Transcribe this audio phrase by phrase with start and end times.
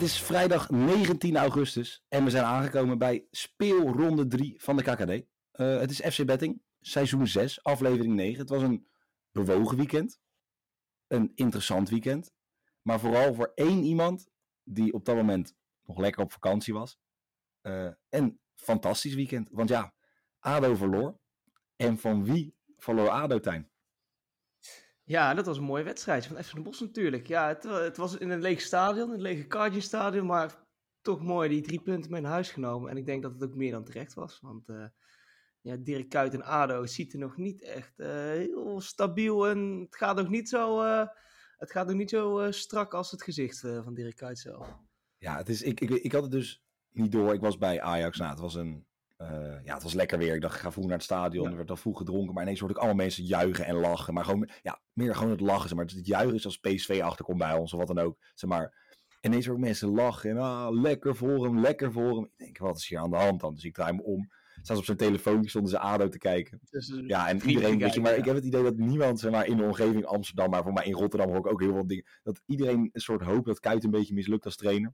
[0.00, 5.10] Het is vrijdag 19 augustus en we zijn aangekomen bij speelronde 3 van de KKD.
[5.10, 8.38] Uh, het is FC Betting, seizoen 6, aflevering 9.
[8.38, 8.88] Het was een
[9.30, 10.20] bewogen weekend,
[11.06, 12.32] een interessant weekend,
[12.82, 14.28] maar vooral voor één iemand
[14.62, 16.98] die op dat moment nog lekker op vakantie was.
[17.62, 19.94] Uh, een fantastisch weekend, want ja,
[20.38, 21.18] ADO verloor.
[21.76, 23.69] En van wie verloor ADO, Tijn?
[25.10, 27.26] Ja, dat was een mooie wedstrijd van FC de Bos natuurlijk.
[27.26, 30.64] Ja, het, het was in een leeg stadion, een lege Cardinals stadion, maar
[31.00, 32.90] toch mooi die drie punten mee naar huis genomen.
[32.90, 34.84] En ik denk dat het ook meer dan terecht was, want uh,
[35.60, 39.96] ja, Dirk Kuyt en ADO ziet er nog niet echt uh, heel stabiel en het
[39.96, 41.06] gaat nog niet zo, uh,
[41.56, 44.76] het gaat nog niet zo strak als het gezicht van Dirk Kuyt zelf.
[45.18, 47.34] Ja, het is, ik, ik, ik had het dus niet door.
[47.34, 48.86] Ik was bij Ajax, nou, het was een
[49.22, 50.34] uh, ja, het was lekker weer.
[50.34, 51.50] Ik dacht, ik ga vroeg naar het stadion.
[51.50, 52.34] Er werd al vroeg gedronken.
[52.34, 54.14] Maar ineens hoorde ik allemaal mensen juichen en lachen.
[54.14, 55.68] Maar gewoon, ja, meer gewoon het lachen.
[55.68, 58.16] Zeg maar het juichen is als PSV achterkomt bij ons of wat dan ook.
[58.34, 58.88] Zeg maar.
[59.20, 60.30] En ineens hoor ik mensen lachen.
[60.30, 62.24] En ah, lekker voor hem, lekker voor hem.
[62.24, 63.54] Ik denk, wat is hier aan de hand dan?
[63.54, 64.28] Dus ik draai me om.
[64.62, 66.60] Zelfs op zijn telefoon stonden ze ADO te kijken.
[66.70, 69.46] Dus, ja, en iedereen, weet je, maar ik heb het idee dat niemand, zeg maar,
[69.46, 72.04] in de omgeving Amsterdam, maar voor mij in Rotterdam hoor ik ook heel veel dingen,
[72.22, 74.92] dat iedereen een soort hoop dat Kuit een beetje mislukt als trainer.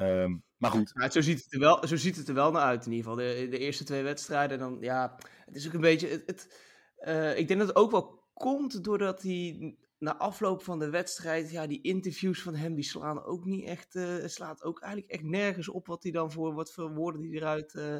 [0.00, 0.92] Um, maar goed.
[1.10, 3.26] Zo, ziet het er wel, zo ziet het er wel naar uit in ieder geval.
[3.26, 4.58] De, de eerste twee wedstrijden.
[4.58, 6.08] Dan, ja, het is ook een beetje.
[6.08, 6.66] Het, het
[7.00, 11.50] uh, ik denk dat het ook wel komt doordat hij na afloop van de wedstrijd.
[11.50, 13.94] Ja, die interviews van hem die slaan ook niet echt.
[13.94, 16.54] Uh, slaat ook eigenlijk echt nergens op wat hij dan voor.
[16.54, 17.96] Wat voor woorden die eruit uh,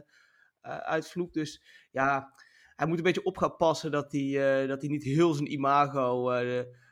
[0.63, 1.35] uitvloekt.
[1.35, 2.35] Dus ja,
[2.77, 6.31] hij moet een beetje op gaan passen dat hij, dat hij niet heel zijn imago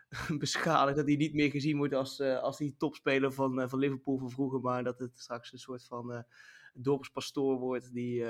[0.39, 0.97] beschadigd.
[0.97, 4.19] Dat hij niet meer gezien wordt als, uh, als die topspeler van, uh, van Liverpool
[4.19, 4.61] van vroeger.
[4.61, 6.21] Maar dat het straks een soort van uh,
[6.75, 8.25] dorpspastoor wordt die,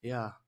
[0.00, 0.40] ja,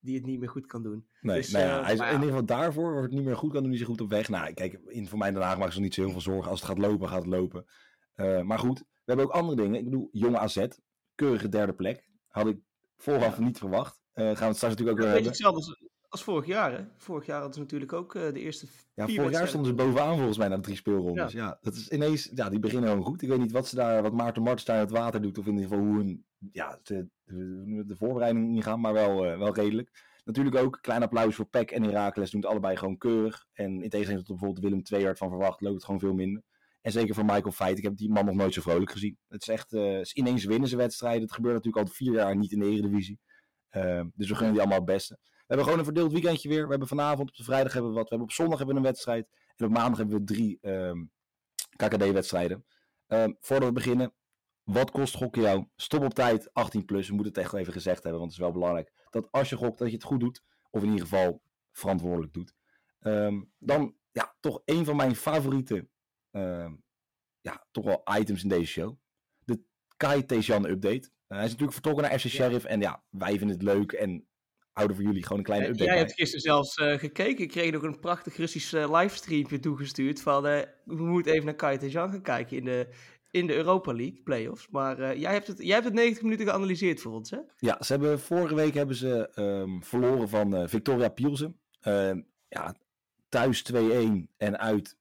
[0.00, 1.08] die het niet meer goed kan doen.
[1.20, 3.52] Nee, dus, nou ja, hij is in ieder geval daarvoor wordt het niet meer goed
[3.52, 4.28] kan doen, is hij goed op weg.
[4.28, 6.50] Nou, kijk, in, voor mij Den Haag maken ze niet zo heel veel zorgen.
[6.50, 7.66] Als het gaat lopen, gaat het lopen.
[8.46, 9.78] maar goed, we hebben ook andere dingen.
[9.78, 10.66] Ik bedoel, jonge AZ,
[11.14, 12.08] keurige derde plek.
[12.28, 12.58] Had ik
[12.96, 13.44] vooraf ja.
[13.44, 14.00] niet verwacht.
[14.12, 15.28] gaan we het straks natuurlijk ook weer hebben.
[15.28, 16.84] Hetzelfde als vorig jaar, hè?
[16.96, 20.16] Vorig jaar hadden ze natuurlijk ook uh, de eerste Ja, vorig jaar stonden ze bovenaan
[20.16, 21.32] volgens mij na de drie speelrondes.
[21.32, 21.44] Ja.
[21.44, 21.58] ja.
[21.60, 22.30] dat is ineens...
[22.34, 23.22] Ja, die beginnen gewoon goed.
[23.22, 24.02] Ik weet niet wat ze daar...
[24.02, 25.38] Wat Maarten Martens daar het water doet.
[25.38, 26.24] Of in ieder geval hoe hun...
[26.52, 27.08] Ja, de,
[27.86, 28.80] de, voorbereiding ingaan.
[28.80, 29.90] Maar wel, uh, wel redelijk.
[30.24, 32.30] Natuurlijk ook klein applaus voor Peck en Herakles.
[32.30, 33.46] Doen het allebei gewoon keurig.
[33.52, 35.60] En in tegenstelling tot bijvoorbeeld Willem II had van verwacht...
[35.60, 36.42] loopt het gewoon veel minder.
[36.80, 37.78] En zeker voor Michael Feit.
[37.78, 39.18] Ik heb die man nog nooit zo vrolijk gezien.
[39.28, 39.72] Het is echt...
[39.72, 41.22] Uh, ineens winnen ze wedstrijden.
[41.22, 43.18] Het gebeurt natuurlijk al vier jaar niet in de Eredivisie.
[43.76, 45.18] Uh, dus we gunnen die allemaal het beste.
[45.48, 46.62] We hebben gewoon een verdeeld weekendje weer.
[46.62, 48.08] We hebben vanavond op de vrijdag hebben we wat.
[48.08, 49.28] We hebben op zondag hebben we een wedstrijd.
[49.56, 51.10] En op maandag hebben we drie um,
[51.76, 52.64] ehm, KKD-wedstrijden.
[53.06, 54.14] Um, voordat we beginnen,
[54.62, 55.66] wat kost gokken jou?
[55.76, 57.08] Stop op tijd, 18 plus.
[57.08, 58.92] We moeten het echt even gezegd hebben, want het is wel belangrijk.
[59.10, 60.42] Dat als je gokt, dat je het goed doet.
[60.70, 61.42] Of in ieder geval
[61.72, 62.54] verantwoordelijk doet.
[63.00, 65.88] Um, dan, ja, toch een van mijn favoriete,
[67.40, 68.96] ja, toch wel items in deze show.
[69.44, 69.60] De
[69.96, 70.94] Kai Tejan update.
[70.94, 72.64] Uh, hij is natuurlijk vertrokken naar FC Sheriff.
[72.64, 73.92] En ja, wij vinden het leuk.
[73.92, 74.28] En
[74.78, 75.84] houden voor jullie gewoon een kleine update.
[75.84, 77.44] Jij hebt gisteren zelfs uh, gekeken.
[77.44, 80.20] Ik kreeg nog een prachtig Russisch uh, livestreampje toegestuurd.
[80.20, 82.88] Van uh, we moeten even naar Kai Jan gaan kijken in de,
[83.30, 84.68] in de Europa League playoffs.
[84.68, 87.38] Maar jij, hebt het, jij hebt het 90 minuten geanalyseerd voor ons, hè?
[87.56, 91.60] Ja, ze hebben, vorige week hebben ze um, verloren van Victoria Pielsen.
[91.80, 92.74] Ehm, ja,
[93.28, 93.76] thuis 2-1
[94.36, 94.96] en uit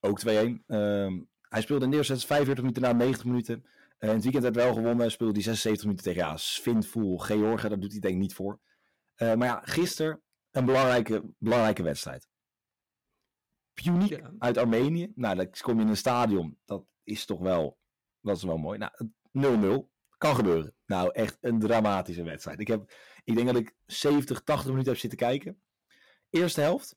[0.00, 0.28] ook 2-1.
[0.30, 3.64] Um, ehm, hij speelde in de eerste 45 minuten na 90 minuten.
[3.98, 5.10] in het weekend werd wel gewonnen.
[5.10, 7.68] Speelde hij 76 minuten tegen ja, Svintvol, Georgia.
[7.68, 8.58] Daar doet hij denk ik niet voor.
[9.22, 12.28] Uh, maar ja, gisteren een belangrijke, belangrijke wedstrijd.
[13.72, 14.32] Puniek ja.
[14.38, 15.12] uit Armenië.
[15.14, 16.58] Nou, dan kom je in een stadion.
[16.64, 17.78] Dat is toch wel,
[18.20, 18.78] dat is wel mooi.
[18.78, 19.88] Nou, 0-0.
[20.18, 20.74] Kan gebeuren.
[20.86, 22.60] Nou, echt een dramatische wedstrijd.
[22.60, 22.92] Ik, heb,
[23.24, 25.62] ik denk dat ik 70, 80 minuten heb zitten kijken.
[26.30, 26.96] Eerste helft.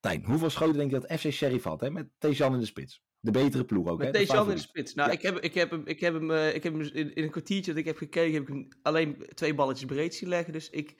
[0.00, 1.80] Tijn, hoeveel schoten denk je dat FC Sheriff had?
[1.80, 1.90] Hè?
[1.90, 3.02] Met Tejan in de spits.
[3.20, 3.98] De betere ploeg ook.
[3.98, 4.94] Met Tejan in de spits.
[4.94, 5.14] Nou, ja.
[5.14, 7.30] ik, heb, ik heb hem, ik heb hem, uh, ik heb hem in, in, een
[7.30, 10.52] kwartiertje dat ik heb gekeken, heb ik hem alleen twee balletjes breed zien leggen.
[10.52, 10.94] Dus ik,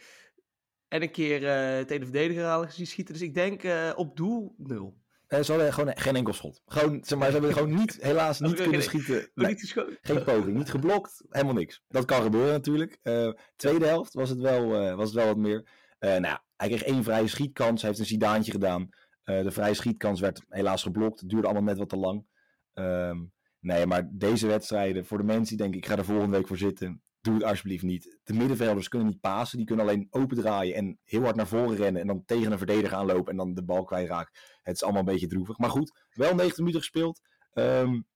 [0.88, 3.14] en een keer uh, het ene verdediger halen gezien schieten.
[3.14, 4.96] Dus ik denk uh, op doel nul.
[5.29, 6.62] Uh, ze hadden gewoon geen enkel schot.
[6.67, 9.31] Gewoon, zeg maar, ze hebben gewoon niet, helaas niet kunnen schieten.
[9.35, 11.82] Nee, niet geen poging, niet geblokt, helemaal niks.
[11.88, 12.99] Dat kan gebeuren natuurlijk.
[13.02, 15.69] Uh, tweede helft was het wel, uh, was het wel wat meer.
[15.99, 17.81] nou ja, hij kreeg één vrije schietkans.
[17.81, 18.88] Hij heeft een Zidaantje gedaan.
[19.25, 21.20] de vrije schietkans werd helaas geblokt.
[21.20, 22.26] Het duurde allemaal net wat te lang.
[22.75, 26.46] Um, nee, maar deze wedstrijden, voor de mensen die denken, ik ga er volgende week
[26.46, 28.19] voor zitten doe het alsjeblieft niet.
[28.25, 29.56] De middenvelders kunnen niet pasen.
[29.56, 32.00] Die kunnen alleen open draaien en heel hard naar voren rennen.
[32.00, 34.32] En dan tegen een verdediger aanlopen en dan de bal kwijtraken.
[34.62, 35.58] Het is allemaal een beetje droevig.
[35.58, 37.20] Maar goed, wel 90 minuten gespeeld.
[37.54, 38.06] Um,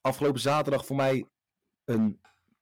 [0.00, 1.26] afgelopen zaterdag voor mij
[1.84, 2.20] een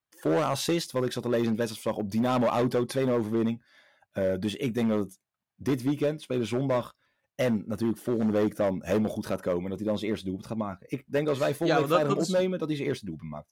[0.09, 0.93] voorassist.
[0.93, 2.85] Wat ik zat te lezen in het wedstrijdverslag op Dynamo Auto.
[2.85, 3.65] 2 overwinning.
[4.13, 5.19] Uh, dus ik denk dat het
[5.55, 6.95] dit weekend, spelen zondag.
[7.35, 9.71] En natuurlijk volgende week dan helemaal goed gaat komen.
[9.71, 10.87] Dat hij dan zijn eerste doelpunt gaat maken.
[10.89, 13.49] Ik denk als wij volgende ja, week vrijdag opnemen, dat hij zijn eerste doelpunt maakt.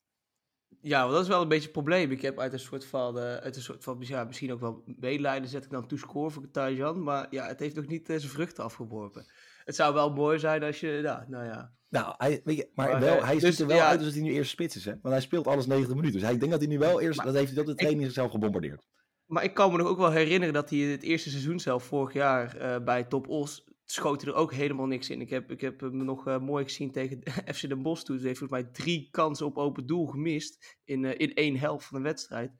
[0.88, 2.10] Ja, dat is wel een beetje het probleem.
[2.10, 4.82] Ik heb uit een soort van, uh, uit een soort van ja, misschien ook wel
[4.86, 7.02] medelijden zet ik dan toescore voor Tajan.
[7.02, 9.26] Maar ja, het heeft nog niet uh, zijn vruchten afgeworpen.
[9.64, 11.72] Het zou wel mooi zijn als je, ja, nou ja.
[11.88, 14.32] Nou, hij, weet je, maar, wel, hij dus, ziet er wel uit als hij nu
[14.32, 14.90] eerst spits is, hè?
[14.90, 16.18] Want hij speelt alles 90 minuten.
[16.20, 18.30] Dus hij denkt dat hij nu wel eerst, dat heeft hij dat de training zichzelf
[18.30, 18.86] gebombardeerd.
[19.26, 22.12] Maar ik kan me nog ook wel herinneren dat hij het eerste seizoen zelf vorig
[22.12, 25.20] jaar uh, bij Top Os schoot er ook helemaal niks in.
[25.20, 27.22] Ik heb, ik heb hem nog uh, mooi gezien tegen
[27.54, 28.16] FC Den Bosch toen.
[28.16, 31.86] Hij heeft volgens mij drie kansen op open doel gemist in, uh, in één helft
[31.86, 32.52] van de wedstrijd.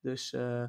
[0.00, 0.64] Dus uh,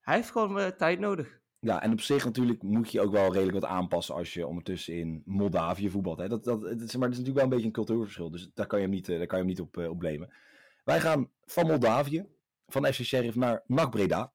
[0.00, 1.38] hij heeft gewoon tijd nodig.
[1.58, 4.94] Ja, en op zich natuurlijk moet je ook wel redelijk wat aanpassen als je ondertussen
[4.94, 6.18] in Moldavië voetbalt.
[6.18, 6.28] Hè.
[6.28, 8.84] Dat, dat, maar het is natuurlijk wel een beetje een cultuurverschil, dus daar kan je
[8.84, 10.02] hem niet, daar kan je hem niet op, op.
[10.84, 12.26] Wij gaan van Moldavië,
[12.66, 14.32] van FC Sheriff naar NAC Breda.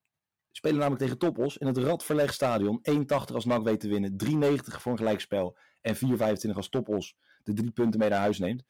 [0.56, 2.80] Spelen namelijk tegen Toppos in het Radverlegstadion.
[2.92, 4.16] 1,80 als NAC weet te winnen.
[4.26, 5.58] 3,90 voor een gelijkspel.
[5.82, 6.02] En 4,25
[6.54, 8.64] als Toppos de drie punten mee naar huis neemt.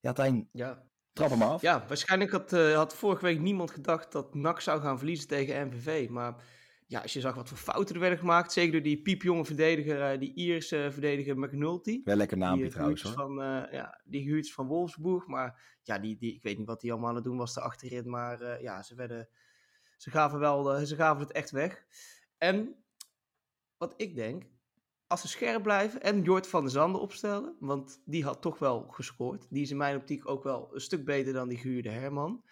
[0.00, 0.82] Ja, Tijn, ja.
[1.12, 1.62] trap hem af.
[1.62, 5.66] Ja, waarschijnlijk had, uh, had vorige week niemand gedacht dat NAC zou gaan verliezen tegen
[5.66, 6.08] MVV.
[6.08, 6.44] Maar
[6.86, 8.52] ja, als je zag wat voor fouten er werden gemaakt.
[8.52, 12.00] Zeker door die piepjonge verdediger, uh, die Ierse verdediger McNulty.
[12.04, 13.12] Wel lekker naampje trouwens hoor.
[13.12, 13.34] Van,
[13.70, 15.26] ja, die huurt van Wolfsburg.
[15.26, 18.10] Maar ja, die, die, ik weet niet wat die allemaal aan het doen was achterin.
[18.10, 19.28] Maar ja, ze werden
[19.98, 21.84] ze gaven, wel, eh, ze gaven het echt weg.
[22.36, 22.84] En
[23.76, 24.44] wat ik denk,
[25.06, 28.88] als ze scherp blijven en Jort van der Zanden opstellen, want die had toch wel
[28.88, 29.46] gescoord.
[29.50, 32.44] Die is in mijn optiek ook wel een stuk beter dan die gehuurde Herman.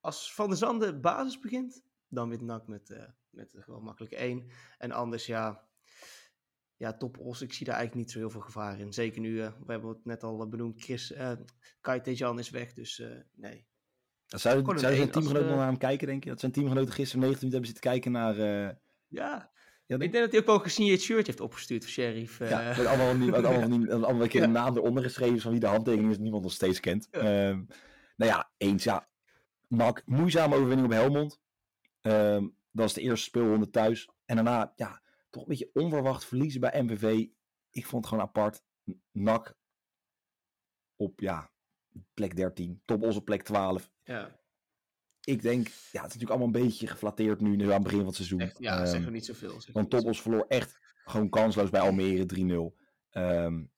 [0.00, 4.50] Als Van der Zanden basis begint, dan wint NAC met, uh, met gewoon makkelijk één.
[4.78, 5.68] En anders, ja,
[6.76, 8.92] ja, top Os, ik zie daar eigenlijk niet zo heel veel gevaar in.
[8.92, 11.32] Zeker nu, uh, we hebben het net al benoemd, Chris, uh,
[11.80, 13.02] Kai Tejan is weg, dus
[13.34, 13.66] nee.
[14.26, 16.30] Zou, zou zijn teamgenoten nog naar hem kijken, denk je?
[16.30, 18.66] Dat zijn teamgenoten gisteren 19 minuten hebben zitten kijken naar...
[18.66, 18.74] Uh...
[19.08, 19.50] Ja,
[19.86, 22.40] ja, ik denk dat hij ook wel een gesigneerd shirt heeft opgestuurd voor Sheriff.
[22.40, 22.50] Uh...
[22.50, 25.60] Ja, met allemaal, met allemaal, niet, allemaal een keer een naam eronder geschreven van wie
[25.60, 27.08] de handtekening is, niemand nog steeds kent.
[27.10, 27.50] Ja.
[27.50, 27.58] Uh,
[28.16, 29.08] nou ja, eens ja.
[29.68, 31.40] Nak, moeizame overwinning op Helmond.
[32.02, 34.08] Uh, dat is de eerste speelronde thuis.
[34.24, 37.26] En daarna, ja, toch een beetje onverwacht verliezen bij MVV.
[37.70, 38.62] Ik vond het gewoon apart.
[39.12, 39.56] Nak
[40.96, 41.50] op, ja,
[42.14, 42.82] plek 13.
[42.84, 43.90] Top onze plek 12.
[44.06, 44.40] Ja.
[45.20, 47.98] Ik denk, ja, het is natuurlijk allemaal een beetje geflatteerd nu, nu aan het begin
[47.98, 48.40] van het seizoen.
[48.40, 49.60] Echt, ja, um, zeggen we niet zoveel.
[49.72, 52.84] Want Toppels verloor echt gewoon kansloos bij Almere 3-0.
[53.10, 53.72] Um,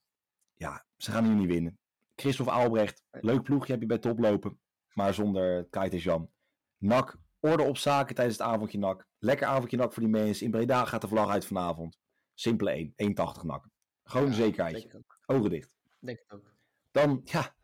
[0.55, 1.79] ja, ze gaan hier niet winnen.
[2.15, 4.61] Christophe Aalbrecht, leuk ploegje heb je bij top lopen.
[4.93, 6.31] Maar zonder Kaite Jan.
[6.77, 9.07] Nak, orde op zaken tijdens het avondje Nak.
[9.19, 10.45] Lekker avondje Nak voor die mensen.
[10.45, 11.99] In Breda gaat de vlag uit vanavond.
[12.35, 13.69] Simpele 1, 1,80 Nak.
[14.03, 14.89] Gewoon ja, zekerheid.
[15.27, 15.71] Ogen dicht.
[15.99, 16.55] Denk het ook.
[16.91, 17.57] Dan, ja,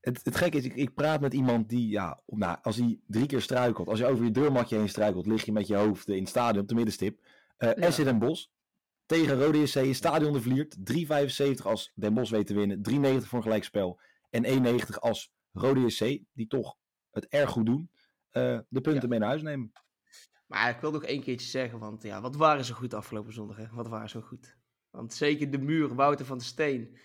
[0.00, 3.26] het, het gekke is, ik, ik, praat met iemand die, ja, nou, als hij drie
[3.26, 6.20] keer struikelt, als je over je deurmatje heen struikelt, lig je met je hoofd in
[6.20, 7.20] het stadion op de middenstip.
[7.58, 8.04] Uh, ja.
[8.04, 8.52] Den Bos
[9.06, 10.76] tegen Rode SC in stadion de Vliert.
[10.92, 14.00] 3,75 als Den Bos weet te winnen, 3,90 voor een gelijkspel
[14.30, 16.76] en 1,90 als Rode SC, die toch
[17.10, 17.90] het erg goed doen,
[18.32, 19.08] uh, de punten ja.
[19.08, 19.72] mee naar huis nemen.
[20.46, 23.56] Maar ik wil nog één keertje zeggen, want ja, wat waren ze goed afgelopen zondag,
[23.56, 23.66] hè?
[23.72, 24.56] Wat waren ze goed.
[24.90, 26.98] Want zeker de muur, Wouter van de Steen,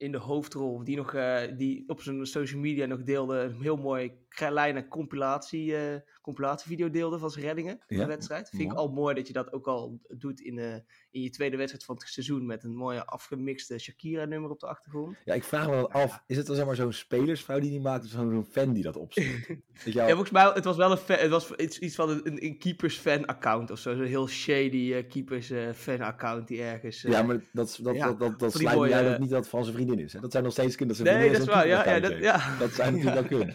[0.00, 3.76] in de hoofdrol, die, nog, uh, die op zijn social media nog deelde, een heel
[3.76, 5.78] mooi kleine compilatie, uh,
[6.22, 8.48] compilatievideo deelde van zijn reddingen van ja, de wedstrijd.
[8.48, 8.74] Vind mooi.
[8.74, 10.74] ik al mooi dat je dat ook al doet in, uh,
[11.10, 15.16] in je tweede wedstrijd van het seizoen met een mooie afgemixte Shakira-nummer op de achtergrond.
[15.24, 17.80] Ja, ik vraag me wel af, is het dan zeg maar zo'n spelersvrouw die die
[17.80, 19.46] maakt of zo'n fan die dat opstuurt?
[19.84, 19.94] jou...
[19.94, 22.58] Ja, volgens mij, het was wel een fan, het was iets, iets van een, een
[22.58, 27.02] keepers fan account of zo, zo'n heel shady keepers fan account die ergens...
[27.02, 30.12] ja, maar dat, dat, ja, dat, dat, dat jij niet dat van zijn vriendin is.
[30.12, 30.20] Hè?
[30.20, 31.04] Dat zijn nog steeds kinderen.
[31.04, 31.66] Nee, dat is waar.
[31.66, 32.58] Ja, ja, dat, ja.
[32.58, 33.54] dat zijn natuurlijk wel kunnen.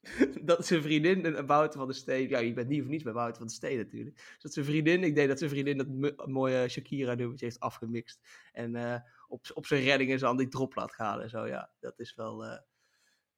[0.50, 3.12] dat zijn vriendin, een Wouter van de Steen, ja, je bent niet of niets bij
[3.12, 4.16] Wouter van de Steen natuurlijk.
[4.16, 8.20] Dus dat zijn vriendin, ik denk dat zijn vriendin dat mooie Shakira-nummertje heeft afgemixt.
[8.52, 8.96] En uh,
[9.28, 11.70] op, op zijn reddingen ze aan die drop laat gaan en zo, ja.
[11.80, 12.48] Dat is wel, uh,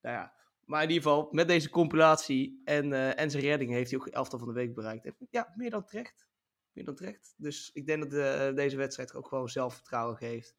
[0.01, 0.33] nou ja.
[0.65, 4.07] Maar in ieder geval, met deze compilatie en, uh, en zijn redding heeft hij ook
[4.07, 5.05] elftal van de week bereikt.
[5.05, 6.27] En ja, meer dan terecht.
[6.73, 7.35] Meer dan terecht.
[7.37, 10.55] Dus ik denk dat de, deze wedstrijd ook gewoon zelfvertrouwen geeft.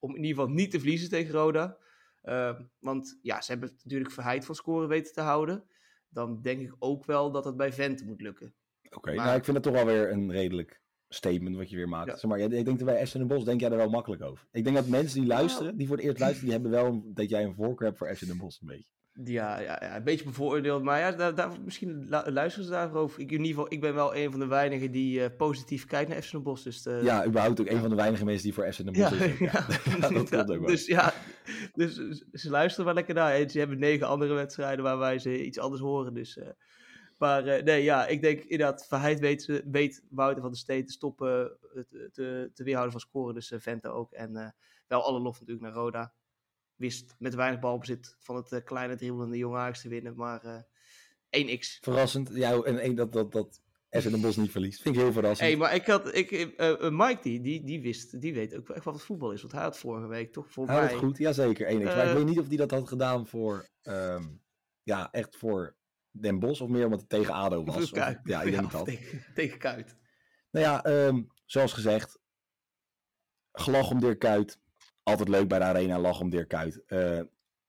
[0.00, 1.76] Om in ieder geval niet te verliezen tegen Roda.
[2.24, 5.64] Uh, want ja, ze hebben natuurlijk verheid van scoren weten te houden.
[6.08, 8.54] Dan denk ik ook wel dat het bij Vente moet lukken.
[8.84, 11.88] Oké, okay, nou ik vind het toch wel weer een redelijk statement wat je weer
[11.88, 12.10] maakt.
[12.10, 12.16] Ja.
[12.16, 14.46] Zeg maar, ik denk dat bij Essen en Bos denk jij er wel makkelijk over.
[14.52, 17.30] Ik denk dat mensen die luisteren, die voor het eerst luisteren, die hebben wel dat
[17.30, 18.90] jij een voorkeur hebt voor Essen en Bos een beetje.
[19.24, 20.82] Ja, ja, ja, een beetje bevooroordeeld.
[20.82, 23.20] Maar ja, daar, daar, misschien luisteren ze daarover.
[23.20, 26.10] Ik, in ieder geval, ik ben wel een van de weinigen die uh, positief kijkt
[26.10, 26.64] naar FC Den Bosch.
[26.64, 29.18] Dus de, ja, überhaupt ook een van de weinige mensen die voor FC Den Bosch
[29.18, 29.38] ja, is.
[29.52, 29.66] Ja,
[30.00, 30.66] ja, dat klopt ook wel.
[30.66, 31.14] Dus ja,
[31.74, 31.94] dus
[32.32, 33.34] ze luisteren wel lekker naar.
[33.34, 36.14] En ze hebben negen andere wedstrijden waarbij ze iets anders horen.
[36.14, 36.48] Dus, uh,
[37.18, 40.92] maar uh, nee, ja, ik denk inderdaad, Verheid weet, weet Wouter van de Steen te
[40.92, 41.56] stoppen,
[41.88, 43.34] te, te, te weerhouden van scoren.
[43.34, 44.12] Dus Vente ook.
[44.12, 44.54] En
[44.86, 46.12] wel alle lof natuurlijk naar Roda.
[46.80, 50.16] Wist met weinig balbezit van het kleine dribbelende Jong Ajax te winnen.
[50.16, 50.66] Maar
[51.30, 51.80] 1x.
[51.80, 52.30] Verrassend.
[52.32, 53.60] Ja, en één dat, dat, dat
[53.90, 54.82] en de Bos niet verliest.
[54.82, 55.48] Vind ik heel verrassend.
[55.48, 58.84] Hey, maar ik had, ik, uh, Mike die, die, die wist, die weet ook echt
[58.84, 59.40] wat het voetbal is.
[59.40, 60.84] Want hij had vorige week toch voor hij mij...
[60.84, 61.70] Hij goed, jazeker.
[61.70, 64.42] Eén uh, maar ik weet niet of hij dat had gedaan voor, um,
[64.82, 65.76] ja, echt voor
[66.10, 66.60] Den Bos.
[66.60, 67.76] Of meer omdat hij tegen ADO was.
[67.76, 68.84] Of, ja, ik denk ja, dat.
[68.84, 69.96] Tegen, tegen Kuit.
[70.50, 72.18] Nou ja, um, zoals gezegd.
[73.52, 74.58] Gelach om Dirk Kuit.
[75.10, 76.82] Altijd leuk bij de arena, lach om Dirk Kuit.
[76.86, 77.20] Uh,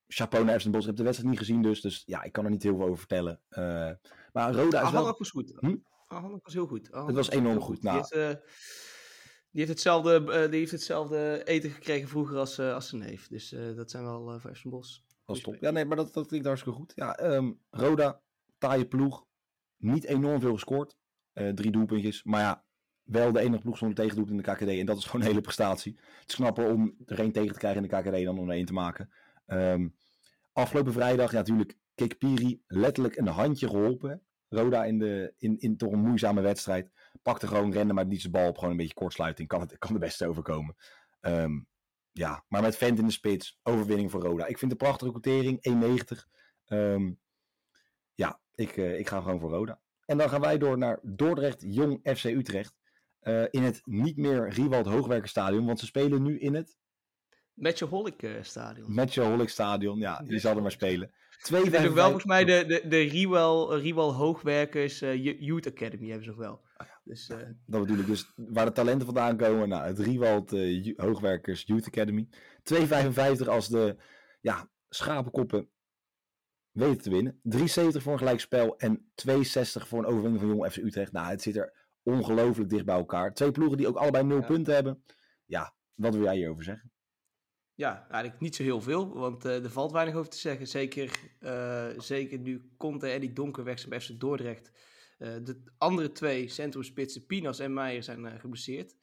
[0.07, 0.81] chapeau naar Bos.
[0.81, 1.81] Ik heb de wedstrijd niet gezien dus.
[1.81, 3.41] Dus ja, ik kan er niet heel veel over vertellen.
[4.33, 5.15] maar Roda is wel...
[5.17, 5.53] was goed.
[5.59, 5.75] Hm?
[6.43, 6.89] Was heel goed.
[6.91, 7.83] het was enorm goed.
[7.83, 8.43] Nou, die, heeft, uh,
[9.51, 13.27] die, heeft, hetzelfde, uh, die heeft hetzelfde eten gekregen vroeger als, uh, als zijn neef.
[13.27, 15.05] Dus dat zijn wel voor Efsen Bos.
[15.25, 15.55] Dat is top.
[15.59, 16.91] Ja, nee, maar dat, dat klinkt hartstikke goed.
[16.95, 18.21] Ja, um, Roda,
[18.57, 19.25] taaie ploeg.
[19.77, 20.97] Niet enorm veel gescoord.
[21.33, 22.23] drie doelpuntjes.
[22.23, 22.65] Maar ja,
[23.11, 24.67] wel de enige ploeg zonder tegendoet in de KKD.
[24.67, 25.99] En dat is gewoon een hele prestatie.
[26.19, 28.55] Het is knapper om er één tegen te krijgen in de KKD dan om er
[28.55, 29.09] één te maken.
[29.47, 29.95] Um,
[30.53, 31.77] afgelopen vrijdag, ja, natuurlijk,
[32.17, 34.21] Piri letterlijk een handje geholpen.
[34.49, 36.91] Roda in, de, in, in toch een moeizame wedstrijd.
[37.21, 38.55] Pakte gewoon rennen, maar niet zijn bal op.
[38.55, 39.47] Gewoon een beetje kortsluiting.
[39.47, 40.75] Kan, het, kan de beste overkomen.
[41.21, 41.67] Um,
[42.11, 43.59] ja, maar met Vent in de spits.
[43.63, 44.45] Overwinning voor Roda.
[44.45, 45.69] Ik vind het een prachtige quotering.
[45.69, 46.27] 1,90.
[46.67, 47.19] Um,
[48.13, 49.79] ja, ik, uh, ik ga gewoon voor Roda.
[50.05, 52.80] En dan gaan wij door naar Dordrecht Jong FC Utrecht.
[53.23, 55.65] Uh, in het niet meer Riewald Hoogwerkerstadion.
[55.65, 56.77] Want ze spelen nu in het...
[57.89, 59.09] Hollik uh, Stadion.
[59.15, 60.21] Hollik Stadion, ja.
[60.21, 61.11] Die zal er maar spelen.
[61.41, 66.05] Twee is ook wel volgens mij de, de, de Riewel, Riewel Hoogwerkers uh, Youth Academy
[66.05, 66.61] hebben ze nog wel.
[66.77, 67.37] Ah, dus, uh...
[67.65, 68.05] Dat bedoel ik.
[68.05, 72.27] Dus waar de talenten vandaan komen, nou, het Riewald uh, Hoogwerkers Youth Academy.
[72.73, 73.95] 2,55 als de
[74.41, 75.69] ja, schapenkoppen
[76.71, 77.39] weten te winnen.
[77.57, 81.11] 3,70 voor een gelijkspel en 2,60 voor een overwinning van Jong FC Utrecht.
[81.11, 83.33] Nou, het zit er ongelooflijk dicht bij elkaar.
[83.33, 85.03] Twee ploegen die ook allebei 0 punten hebben.
[85.45, 86.91] Ja, wat wil jij hierover zeggen?
[87.73, 90.67] Ja, eigenlijk niet zo heel veel, want uh, er valt weinig over te zeggen.
[90.67, 94.71] Zeker, uh, zeker nu Conte en die donker zijn bij FC Dordrecht.
[95.17, 98.95] Uh, de andere twee centrumspitsen, Pinas en Meijer, zijn geblesseerd.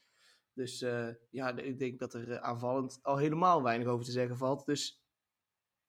[0.53, 0.79] Dus
[1.31, 4.67] ja, ik denk dat er aanvallend al helemaal weinig over te zeggen valt.
[4.67, 5.05] Dus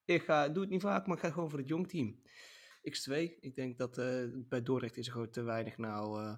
[0.06, 2.22] ik ga, doe het niet vaak, maar ik ga gewoon voor het jong team.
[2.80, 3.96] X2, ik denk dat
[4.32, 6.38] bij Dordrecht is er gewoon te weinig nou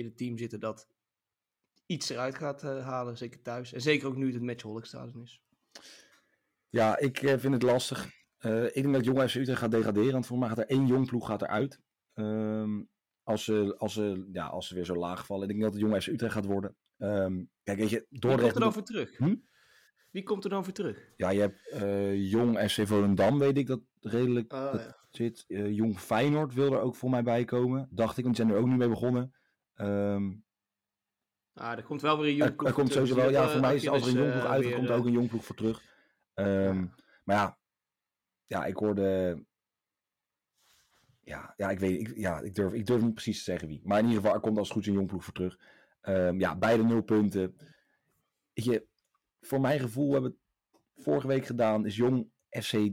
[0.00, 0.88] in het team zitten dat
[1.86, 3.72] iets eruit gaat halen, zeker thuis.
[3.72, 5.42] En zeker ook nu het match Holkstadion is.
[6.68, 8.10] Ja, ik uh, vind het lastig.
[8.40, 10.12] Uh, ik denk dat Jong FC Utrecht gaat degraderen.
[10.12, 11.80] Want voor mij gaat er één jong ploeg gaat eruit.
[12.14, 12.88] Um,
[13.22, 15.42] als, ze, als, ze, ja, als ze weer zo laag vallen.
[15.42, 16.76] Ik denk dat het Jong FC Utrecht gaat worden.
[16.98, 18.20] Um, kijk, weet je, Dordrecht...
[18.20, 19.16] Wie komt er dan voor terug?
[19.16, 19.36] Hm?
[20.10, 21.12] Wie komt er dan voor terug?
[21.16, 21.60] Ja, je hebt
[22.30, 24.96] Jong SC Volendam, weet ik dat redelijk oh, dat ja.
[25.10, 25.44] zit.
[25.48, 27.88] Jong Feyenoord wil er ook voor mij bij komen.
[27.90, 29.34] Dacht ik, want die zijn er ook nu mee begonnen.
[29.80, 30.44] Um,
[31.60, 33.74] Ah, er komt wel weer een jongploeg Er, er komt sowieso wel, ja, voor mij
[33.74, 35.82] is als er een jongploeg uh, uit, komt er ook een jongploeg voor terug.
[36.34, 36.94] Um,
[37.24, 37.58] maar ja,
[38.46, 39.38] ja, ik hoorde.
[41.20, 43.80] Ja, ja ik weet ik, ja, ik, durf, ik durf niet precies te zeggen wie.
[43.84, 45.58] Maar in ieder geval, er komt als goed een jongploeg voor terug.
[46.02, 47.56] Um, ja, beide nul punten.
[48.52, 48.86] Weet je,
[49.40, 50.38] voor mijn gevoel hebben
[50.94, 51.86] we vorige week gedaan.
[51.86, 52.88] Is jong FC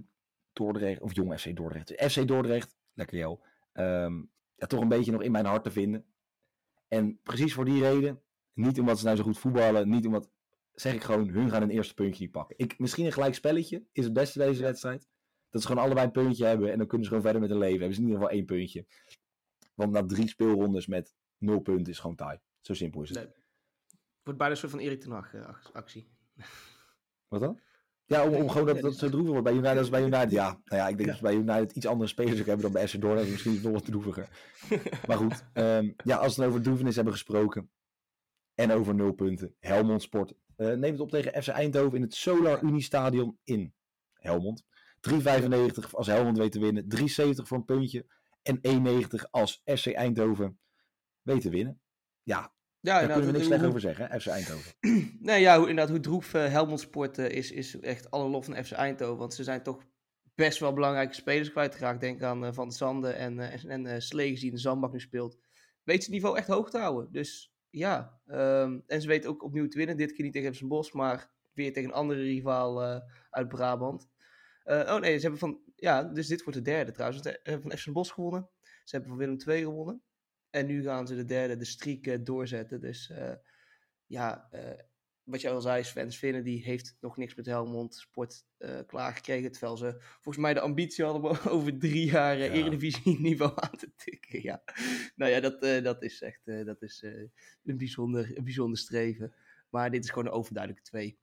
[0.53, 1.01] Dordrecht.
[1.01, 2.11] Of jong FC Dordrecht.
[2.11, 3.39] FC Dordrecht, lekker jou.
[3.73, 6.05] Um, ja, toch een beetje nog in mijn hart te vinden.
[6.87, 8.21] En precies voor die reden.
[8.53, 9.89] Niet omdat ze nou zo goed voetballen.
[9.89, 10.29] Niet omdat
[10.73, 12.57] zeg ik gewoon, hun gaan een eerste puntje niet pakken.
[12.57, 15.07] Ik, misschien een gelijk spelletje is het beste deze wedstrijd.
[15.49, 17.59] Dat ze gewoon allebei een puntje hebben en dan kunnen ze gewoon verder met hun
[17.59, 17.79] leven.
[17.79, 18.85] Hebben ze in ieder geval één puntje.
[19.73, 22.39] Want na drie speelrondes met nul punten is gewoon taai.
[22.61, 23.17] Zo simpel is het.
[23.17, 23.33] Nee.
[24.23, 26.09] Wordt bijna een soort van Erik ten Hag uh, actie.
[27.27, 27.59] Wat dan?
[28.07, 30.31] Ja, om, om gewoon dat, dat zo droevig wordt bij United als bij United.
[30.31, 32.87] Ja, nou ja, ik denk dat ze bij United iets andere spelers hebben dan bij
[32.87, 33.29] FC Dordrecht.
[33.29, 34.29] Misschien nog wat droeviger.
[35.07, 37.69] maar goed, um, ja, als we het over droevenis hebben gesproken.
[38.55, 39.55] En over nul punten.
[39.59, 43.73] Helmond Sport uh, neemt het op tegen FC Eindhoven in het Solar Unistadion in
[44.13, 44.65] Helmond.
[45.11, 45.17] 3,95
[45.91, 46.85] als Helmond weet te winnen.
[46.97, 48.05] 3,70 voor een puntje.
[48.41, 48.59] En
[49.03, 50.59] 1,90 als FC Eindhoven
[51.21, 51.81] weet te winnen.
[52.23, 54.71] Ja, ja, daar kunnen we niks slecht over zeggen, FC Eindhoven.
[55.19, 58.45] nee, ja, hoe, inderdaad, hoe droef uh, Helmond Sport uh, is, is echt alle lof
[58.45, 59.17] van FC Eindhoven.
[59.17, 59.83] Want ze zijn toch
[60.35, 61.99] best wel belangrijke spelers kwijtgeraakt.
[61.99, 65.37] Denk aan uh, Van Zanden en, en, Slegers die in de zandbak nu speelt.
[65.83, 67.11] Weet ze het niveau echt hoog te houden.
[67.11, 69.97] Dus ja, um, en ze weten ook opnieuw te winnen.
[69.97, 74.09] Dit keer niet tegen FC Bos, maar weer tegen een andere rivaal uit Brabant.
[74.63, 75.59] Oh nee, ze hebben van.
[75.75, 77.21] Ja, dus dit wordt de derde trouwens.
[77.21, 78.49] Ze hebben van FC Bos gewonnen.
[78.83, 80.01] Ze hebben van Willem II gewonnen.
[80.57, 82.81] En nu gaan ze de derde, de streak, uh, doorzetten.
[82.81, 83.11] Dus
[84.05, 84.49] ja,
[85.27, 89.51] wat je al zei, Sven die heeft nog niks met Helmond Sport uh, klaargekregen.
[89.51, 92.51] Terwijl ze volgens mij de ambitie hadden om over drie jaar uh, ja.
[92.51, 94.41] Eredivisie niveau aan te tikken.
[94.41, 94.63] Ja.
[95.15, 97.03] Nou ja, dat, uh, dat is echt dat is,
[97.63, 99.33] een, bijzonder, een bijzonder streven.
[99.69, 101.17] Maar dit is gewoon een overduidelijke twee.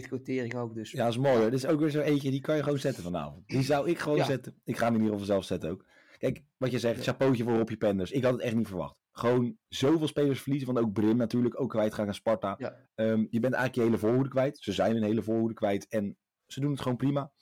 [0.00, 0.74] 1,90 quotering ook.
[0.74, 0.90] Dus.
[0.90, 1.44] Ja, dat is mooi.
[1.44, 3.48] Dit is ook weer zo eentje, die kan je gewoon zetten vanavond.
[3.48, 4.60] Die zou ik gewoon zetten.
[4.64, 5.84] Ik ga hem in ieder geval zelf zetten ook.
[6.18, 8.10] Kijk, wat je zegt, chapeautje voor Robbie Penders.
[8.10, 8.96] Ik had het echt niet verwacht.
[9.10, 12.54] Gewoon zoveel spelers verliezen, van ook Brim natuurlijk, ook kwijtgaan aan Sparta.
[12.58, 12.88] Ja.
[12.94, 14.58] Ehm, je bent eigenlijk je hele voorhoede kwijt.
[14.58, 17.32] Ze zijn een hele voorhoede kwijt en ze doen het gewoon prima.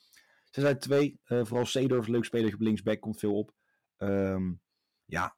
[0.51, 3.53] Ze zijn twee, uh, vooral Seedorf, leuk speler op linksback, komt veel op.
[3.99, 4.61] Um,
[5.05, 5.37] ja,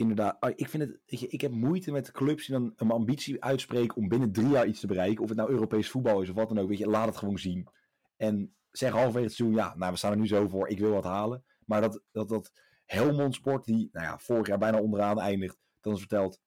[0.00, 1.00] inderdaad, ah, ik vind het,
[1.32, 4.80] ik heb moeite met clubs die dan een ambitie uitspreken om binnen drie jaar iets
[4.80, 5.22] te bereiken.
[5.22, 7.38] Of het nou Europees voetbal is of wat dan ook, weet je, laat het gewoon
[7.38, 7.68] zien.
[8.16, 10.92] En zeg halverwege het seizoen, ja, nou we staan er nu zo voor, ik wil
[10.92, 11.44] wat halen.
[11.70, 12.52] Maar dat, dat, dat
[12.84, 16.40] Helmond Sport, die nou ja, vorig jaar bijna onderaan eindigt, dan is verteld,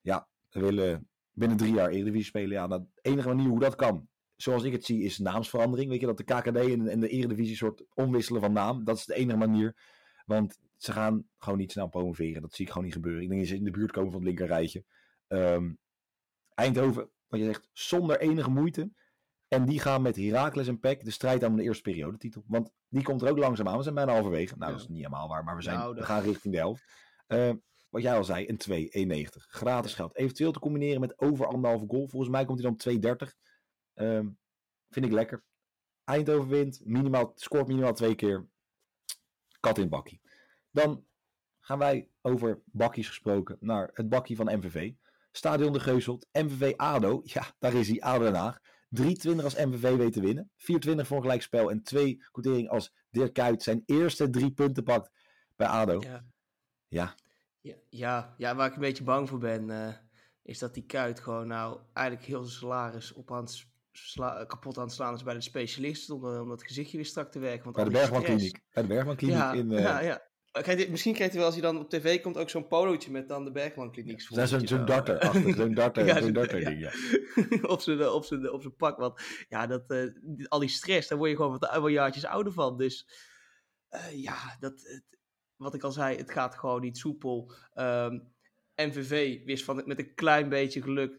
[0.00, 2.50] ja, we willen binnen drie jaar Eredivisie spelen.
[2.50, 5.90] Ja, nou, de enige manier hoe dat kan, zoals ik het zie, is naamsverandering.
[5.90, 8.84] Weet je, dat de KKD en, de Eredivisie soort omwisselen van naam.
[8.84, 9.76] Dat is de enige manier.
[10.26, 12.42] Want ze gaan gewoon niet snel promoveren.
[12.42, 13.22] Dat zie ik gewoon niet gebeuren.
[13.22, 14.84] Ik denk dat ze in de buurt komen van het linkerrijtje.
[15.28, 15.78] Um,
[16.54, 18.90] Eindhoven, wat je zegt, zonder enige moeite.
[19.48, 22.44] En die gaan met Heracles en PEC de strijd aan de eerste periodetitel.
[22.46, 23.76] Want die komt er ook langzaam aan.
[23.76, 24.56] We zijn bijna halverwege.
[24.56, 26.84] Nou, dat is niet helemaal waar, maar we, zijn, nou, we gaan richting de helft.
[27.28, 27.50] Uh,
[27.88, 29.28] wat jij al zei, een 2, 1,90.
[29.30, 30.16] Gratis geld.
[30.16, 32.08] Eventueel te combineren met over anderhalve goal.
[32.08, 33.32] Volgens mij komt hij dan 2,30.
[33.94, 34.38] Um,
[34.88, 35.44] vind ik lekker.
[36.04, 38.48] Eindhoven wint, minimaal, scoort minimaal twee keer.
[39.60, 40.20] Kat in bakkie.
[40.70, 41.06] Dan
[41.60, 44.92] gaan wij over bakkies gesproken naar het bakkie van MVV.
[45.30, 47.20] Stadion de Geuselt, MVV ADO.
[47.24, 48.60] Ja, daar is hij, ADO Den Haag.
[49.00, 50.50] 3-20 als MVV weet te winnen.
[50.50, 55.10] 4-20 voor een gelijkspel en 2 quotering als Dirk Kuyt zijn eerste drie punten pakt
[55.56, 56.00] bij ADO.
[56.00, 56.24] Ja.
[56.88, 57.14] Ja.
[57.88, 59.88] Ja, ja, waar ik een beetje bang voor ben, uh,
[60.42, 63.46] is dat die Kuit gewoon nou eigenlijk heel zijn salaris op aan
[64.46, 67.38] kapot aan het slaan is bij de specialist om, om dat gezichtje weer strak te
[67.38, 67.64] werken.
[67.64, 68.62] Want bij de Bergman Kliniek.
[68.72, 69.70] Bij de Bergman Kliniek ja, in...
[69.70, 69.80] Uh...
[69.80, 70.22] Ja, ja.
[70.62, 73.28] Krijg misschien krijgt hij wel, als hij dan op tv komt, ook zo'n polootje met
[73.28, 74.28] dan de Bergman Kliniek.
[74.28, 76.92] Dat is zo'n darter, zo'n darter, ja, zo'n darter ding, ja.
[77.74, 80.12] op zijn op zijn op zijn pak, want ja, dat, uh,
[80.48, 82.76] al die stress, daar word je gewoon wat, wat jaartjes ouder van.
[82.76, 83.08] Dus
[83.90, 85.04] uh, ja, dat, het,
[85.56, 87.52] wat ik al zei, het gaat gewoon niet soepel.
[87.74, 88.34] Um,
[88.74, 91.18] ehm, MVV wist van, met een klein beetje geluk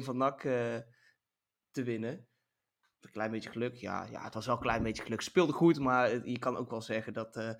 [0.00, 0.76] 3-1 van NAC uh,
[1.70, 2.26] te winnen.
[3.00, 5.20] Een klein beetje geluk, ja, ja, het was wel een klein beetje geluk.
[5.20, 7.56] Speelde goed, maar je kan ook wel zeggen dat,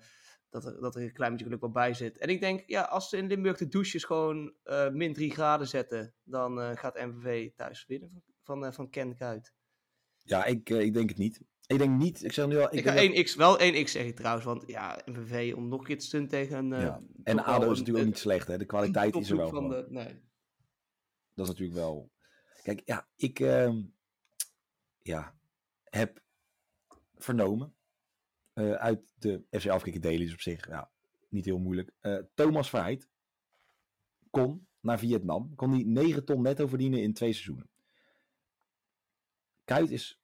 [0.49, 2.17] dat, er, dat er een klein beetje geluk wel bij zit.
[2.17, 5.67] En ik denk, ja, als ze in Limburg de douches gewoon uh, min 3 graden
[5.67, 9.53] zetten, dan uh, gaat MVV thuis winnen van, van, van Ken Kuit.
[10.17, 11.41] Ja, ik, ik denk het niet.
[11.67, 12.63] Ik denk niet, ik zeg nu al...
[12.63, 15.85] Ik, ik ga 1x, wel 1x zeg ik trouwens, want ja, MVV om nog een
[15.85, 16.69] keer te tegen...
[16.69, 17.01] ja.
[17.23, 18.57] En ADO is natuurlijk ook niet slecht, hè.
[18.57, 20.21] De kwaliteit is er wel van de, nee.
[21.33, 22.11] Dat is natuurlijk wel...
[22.63, 23.39] Kijk, ja, ik...
[23.39, 23.73] Uh,
[24.97, 25.35] ja,
[25.83, 26.21] heb
[27.17, 27.75] vernomen
[28.59, 30.91] uh, uit de FC Afrika Dailies op zich, ja,
[31.29, 31.91] niet heel moeilijk.
[32.01, 33.09] Uh, Thomas Verheid
[34.29, 37.69] kon naar Vietnam, kon hij 9 ton netto verdienen in twee seizoenen.
[39.63, 40.21] Kuit is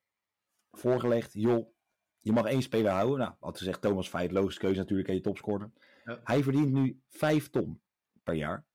[0.71, 1.73] voorgelegd, joh,
[2.19, 3.19] je mag één speler houden.
[3.19, 5.71] Nou, had gezegd Thomas Verheid, logische keuze natuurlijk, en je topscorer.
[6.05, 6.21] Ja.
[6.23, 7.81] Hij verdient nu 5 ton
[8.23, 8.65] per jaar.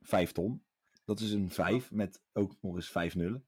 [0.00, 0.64] 5 ton.
[1.04, 3.46] Dat is een 5 met ook nog eens 5 nullen.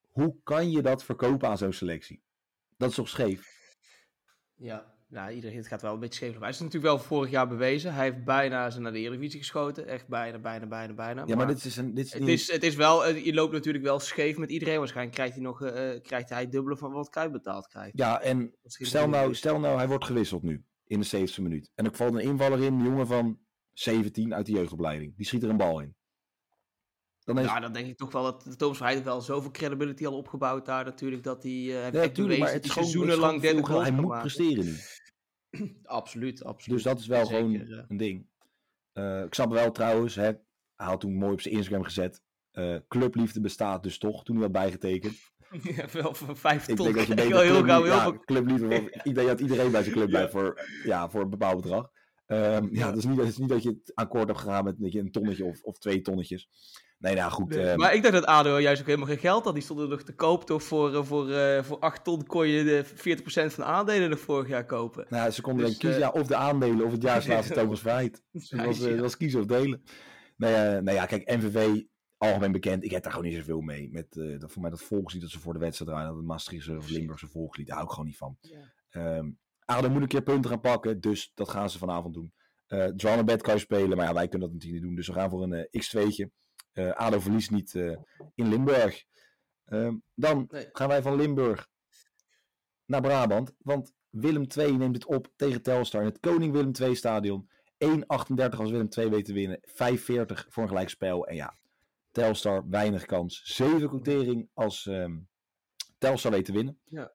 [0.00, 2.22] Hoe kan je dat verkopen aan zo'n selectie?
[2.76, 3.59] Dat is toch scheef?
[4.60, 6.38] Ja, nou, iedereen, het gaat wel een beetje scheef.
[6.38, 7.94] Hij is natuurlijk wel vorig jaar bewezen.
[7.94, 9.86] Hij heeft bijna zijn naar de Eredivisie geschoten.
[9.86, 11.22] Echt bijna, bijna, bijna, bijna.
[11.26, 11.94] Ja, maar, dit is een...
[11.94, 13.06] Dit is het, is, het is wel...
[13.06, 14.78] Eh, je loopt natuurlijk wel scheef met iedereen.
[14.78, 15.62] Waarschijnlijk krijgt hij nog...
[15.62, 15.70] Uh,
[16.02, 17.98] krijgt hij dubbele van wat Kuip betaald krijgt.
[17.98, 20.64] Ja, en stel nou, stel nou, hij wordt gewisseld nu.
[20.84, 21.70] In de 70e minuut.
[21.74, 23.38] En er valt een invaller in, een jongen van
[23.72, 25.16] 17 uit de jeugdopleiding.
[25.16, 25.94] Die schiet er een bal in.
[27.24, 30.66] Dan Ja, dan denk ik toch wel dat Thomas Verheid wel zoveel credibility al opgebouwd
[30.66, 34.18] daar natuurlijk, dat hij uh, heeft bewezen maar het is seizoenenlang derde goal Hij moet
[34.18, 34.76] presteren nu.
[35.84, 36.76] absoluut, absoluut.
[36.76, 37.54] Dus dat is wel gewoon
[37.88, 38.26] een ding.
[38.94, 40.32] Uh, ik snap wel trouwens, hè,
[40.76, 42.22] hij had toen mooi op zijn Instagram gezet.
[42.52, 45.18] Uh, clubliefde bestaat dus toch, toen hij had bijgetekend.
[45.76, 49.28] Ja, wel van vijf Ik denk dat je beter heel gauw ja, clubliefde, ik denk
[49.28, 51.90] dat iedereen bij zijn club blijft voor, ja, voor een bepaald bedrag.
[52.26, 54.78] Um, ja, het is, niet, het is niet dat je het akkoord hebt gegaan met
[54.78, 56.48] dat je een tonnetje of, of twee tonnetjes.
[57.00, 57.48] Nee, nou goed.
[57.48, 59.54] Nee, ehm, maar ik dacht dat ADO juist ook helemaal geen geld had.
[59.54, 62.64] Die stonden nog te koop toch voor, uh, voor, uh, voor 8 ton kon je
[62.64, 65.06] de 40% van de aandelen nog vorig jaar kopen.
[65.08, 68.22] Nou, ze konden dus, kiezen uh, ja, of de aandelen of het jaarslaatste Thomas Veit.
[68.32, 69.82] Dat was, was kiezen of delen.
[70.36, 71.82] Nee, nou ja, kijk, NVV,
[72.16, 72.84] algemeen bekend.
[72.84, 73.88] Ik heb daar gewoon niet zoveel mee.
[73.90, 74.06] Met,
[74.38, 76.08] dat, voor mij dat volkslied dat ze voor de wedstrijd draaien.
[76.08, 77.66] Dat het Maastrichtse of Limburgse volkslied.
[77.66, 78.36] Daar hou ik gewoon niet van.
[78.40, 79.16] Ja.
[79.16, 81.00] Um, ADO moet een keer punten gaan pakken.
[81.00, 82.32] Dus dat gaan ze vanavond doen.
[82.68, 83.96] Uh, Drawn bed kan je spelen.
[83.96, 84.94] Maar ja, wij kunnen dat natuurlijk niet doen.
[84.94, 86.38] Dus we gaan voor een x2'tje.
[86.74, 87.96] Uh, ADO verliest niet uh,
[88.34, 89.04] in Limburg.
[89.66, 90.68] Uh, dan nee.
[90.72, 91.68] gaan wij van Limburg
[92.84, 93.54] naar Brabant.
[93.58, 97.50] Want Willem II neemt het op tegen Telstar in het Koning Willem II stadion.
[97.84, 97.98] 1,38
[98.58, 99.60] als Willem II weet te winnen.
[99.60, 99.66] 5,40
[100.48, 101.26] voor een gelijkspel.
[101.26, 101.56] En ja,
[102.10, 103.42] Telstar weinig kans.
[103.44, 105.28] Zeven quotering als um,
[105.98, 106.80] Telstar weet te winnen.
[106.84, 107.12] Ja.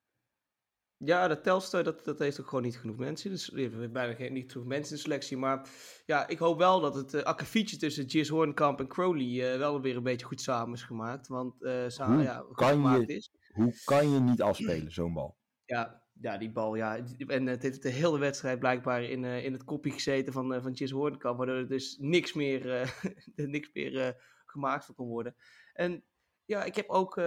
[0.97, 3.29] Ja, de Telstar, dat, dat heeft ook gewoon niet genoeg mensen.
[3.29, 5.37] Dus we hebben bijna geen, niet genoeg mensen in de selectie.
[5.37, 5.69] Maar
[6.05, 9.81] ja, ik hoop wel dat het uh, akkefietje tussen Jis Hornkamp en Crowley uh, wel
[9.81, 11.27] weer een beetje goed samen is gemaakt.
[11.27, 13.31] Want uh, samen, ja, kan je, is.
[13.53, 15.37] hoe kan je niet afspelen, zo'n bal?
[15.65, 16.99] Ja, ja, die bal, ja.
[17.27, 20.71] En het heeft de hele wedstrijd blijkbaar in, in het kopje gezeten van, uh, van
[20.71, 21.37] Jis Hornkamp.
[21.37, 22.93] Waardoor er dus niks meer,
[23.35, 25.35] niks meer gemaakt van kon worden.
[25.73, 26.03] En
[26.45, 27.17] ja, ik heb ook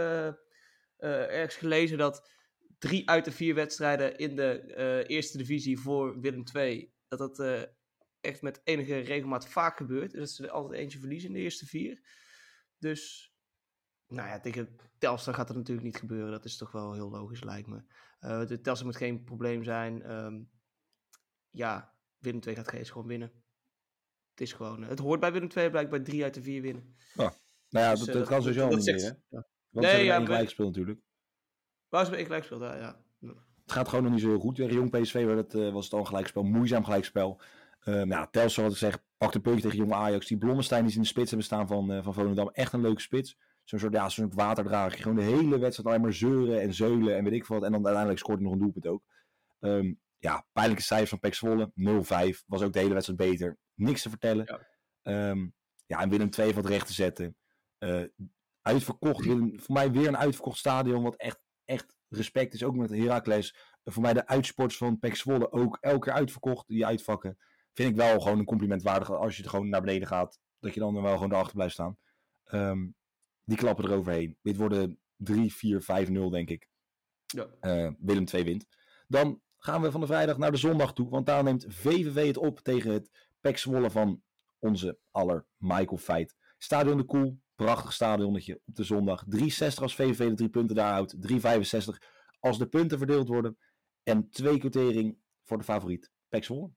[1.00, 2.36] ergens gelezen dat
[2.78, 6.92] drie uit de vier wedstrijden in de eerste divisie voor Willem II...
[7.08, 7.68] dat dat
[8.20, 10.10] echt met enige regelmaat vaak gebeurt.
[10.10, 12.00] Dus dat ze er altijd eentje verliezen in de eerste vier.
[12.78, 13.32] Dus
[14.06, 16.30] nou ja, tegen Telstar gaat dat natuurlijk niet gebeuren.
[16.30, 17.82] Dat is toch wel heel logisch, lijkt me.
[18.20, 20.10] Uh, de Telstar moet geen probleem zijn.
[20.10, 20.50] Um,
[21.50, 23.32] ja, Willem 2 gaat gewoon winnen.
[24.30, 24.82] Het is gewoon...
[24.82, 26.96] Het hoort bij Willem 2 blijkbaar 3 uit de 4 winnen.
[27.16, 27.30] Oh.
[27.68, 29.36] Nou ja, dus, dat, uh, dat, kan sowieso niet meer, hè?
[29.36, 29.46] Ja.
[29.68, 31.00] Want nee, ja, gelijk speel natuurlijk.
[31.88, 33.00] Waar is bij gelijk speel, ja.
[33.20, 35.84] Het gaat gewoon nog niet zo heel goed tegen Jong PSV, waar het, uh, was
[35.84, 36.42] het al een gelijkspel.
[36.42, 37.40] Moeizaam gelijkspel.
[37.84, 40.26] Um, ja, Telstar, wat ik zeg, pakt een puntje tegen Jong Ajax.
[40.26, 42.48] Die Blommestein die is in de spits hebben staan van, uh, van Volendam.
[42.48, 43.36] Echt een leuke spits
[43.68, 44.98] zo'n soort, ja, soort waterdrager.
[44.98, 47.62] Gewoon de hele wedstrijd alleen maar zeuren en zeulen en weet ik wat.
[47.62, 49.02] En dan uiteindelijk scoort hij nog een doelpunt ook.
[49.60, 51.72] Um, ja, pijnlijke cijfers van Pek Zwolle.
[51.74, 52.44] 0-5.
[52.46, 53.58] Was ook de hele wedstrijd beter.
[53.74, 54.60] Niks te vertellen.
[55.02, 55.54] Ja, um,
[55.86, 57.36] ja en Willem 2 wat recht te zetten.
[57.78, 58.04] Uh,
[58.62, 59.24] uitverkocht.
[59.24, 61.02] Willem, voor mij weer een uitverkocht stadion.
[61.02, 62.62] Wat echt, echt respect is.
[62.64, 63.56] Ook met Heracles.
[63.84, 66.68] Voor mij de uitsports van Pek Zwolle ook elke keer uitverkocht.
[66.68, 67.38] Die uitvakken.
[67.72, 69.10] Vind ik wel gewoon een compliment waardig.
[69.10, 70.40] Als je er gewoon naar beneden gaat.
[70.60, 71.98] Dat je dan wel gewoon erachter blijft staan.
[72.52, 72.94] Um,
[73.44, 74.36] die klappen eroverheen.
[74.42, 76.68] Dit worden 3, 4, 5, 0 denk ik.
[77.26, 77.46] Ja.
[77.60, 78.66] Uh, Willem 2 wint.
[79.06, 81.08] Dan gaan we van de vrijdag naar de zondag toe.
[81.08, 84.22] Want daar neemt VVV het op tegen het Pek Zwolle van
[84.58, 86.36] onze aller Michael Feit.
[86.58, 87.40] Stadion de Koel.
[87.64, 89.24] Prachtig stadionnetje op de zondag.
[89.36, 89.42] 3,60
[89.74, 91.16] als VVV de drie punten daar houdt.
[91.32, 91.38] 3,65
[92.40, 93.58] als de punten verdeeld worden.
[94.02, 96.70] En twee quotering voor de favoriet Pek Zwolle.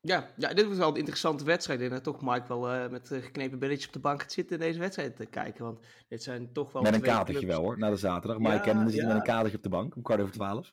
[0.00, 1.80] Ja, ja, dit was wel een interessante wedstrijd.
[1.80, 4.78] En toch Mike wel uh, met uh, geknepen billetjes op de bank zitten in deze
[4.78, 5.64] wedstrijd te kijken.
[5.64, 6.82] Want dit zijn toch wel.
[6.82, 8.38] Met een katertje wel hoor, na de zaterdag.
[8.38, 9.06] Maar ja, ken zit ja.
[9.06, 10.72] met een katertje op de bank om kwart over twaalf.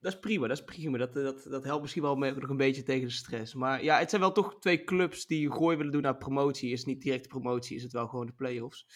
[0.00, 0.98] Dat is prima, dat is prima.
[0.98, 3.54] Dat, dat, dat helpt misschien wel nog een beetje tegen de stress.
[3.54, 6.72] Maar ja, het zijn wel toch twee clubs die gooi willen doen naar promotie.
[6.72, 8.86] Is niet direct promotie, is het wel gewoon de play-offs.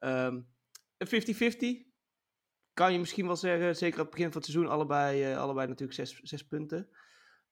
[0.00, 0.48] Um,
[0.96, 1.92] een 50-50
[2.72, 3.76] kan je misschien wel zeggen.
[3.76, 6.88] Zeker aan het begin van het seizoen, allebei, uh, allebei natuurlijk zes, zes punten.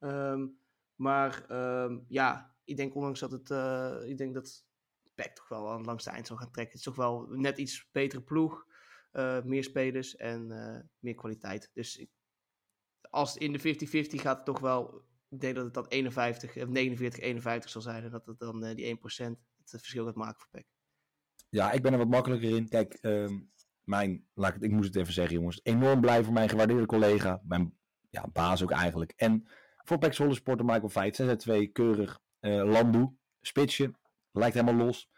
[0.01, 0.59] Um,
[0.95, 4.65] maar um, ja, ik denk ondanks dat het, uh, ik denk dat
[5.15, 6.79] PEC toch wel aan langs de eind zal gaan trekken.
[6.79, 8.67] Het is toch wel net iets betere ploeg,
[9.45, 10.47] meer spelers en
[10.99, 11.71] meer kwaliteit.
[11.73, 12.11] Dus ik,
[13.13, 16.55] als het in de 50-50 gaat het toch wel, ik denk dat het dan 51,
[16.55, 19.01] 49, 51 zal zijn en dat het dan die 1%
[19.59, 20.67] het verschil gaat maken voor PEC.
[21.49, 22.69] Ja, ik ben er wat makkelijker in.
[22.69, 26.49] Kijk, um, mijn, laat ik, ik moest het even zeggen jongens, enorm blij voor mijn
[26.49, 27.77] gewaardeerde collega, mijn
[28.11, 29.13] ja, baas ook eigenlijk.
[29.17, 29.47] En
[29.85, 31.23] voor Pek Zwolle Sporter Michael Veit.
[31.69, 32.21] 6-2 keurig.
[32.41, 33.17] Uh, Landu.
[33.41, 33.95] Spitsje.
[34.33, 35.09] Lijkt helemaal los.
[35.09, 35.11] 0-5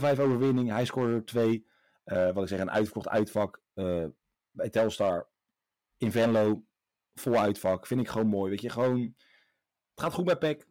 [0.00, 0.70] overwinning.
[0.70, 1.66] Hij scoorde er 2.
[2.04, 3.62] Uh, wat ik zeg, een uitverkocht uitvak.
[3.74, 4.06] Uh,
[4.50, 5.28] bij Telstar.
[5.96, 6.64] In Venlo.
[7.14, 7.86] Vol uitvak.
[7.86, 8.50] Vind ik gewoon mooi.
[8.50, 9.00] Weet je, gewoon...
[9.00, 10.66] Het gaat goed bij Pek.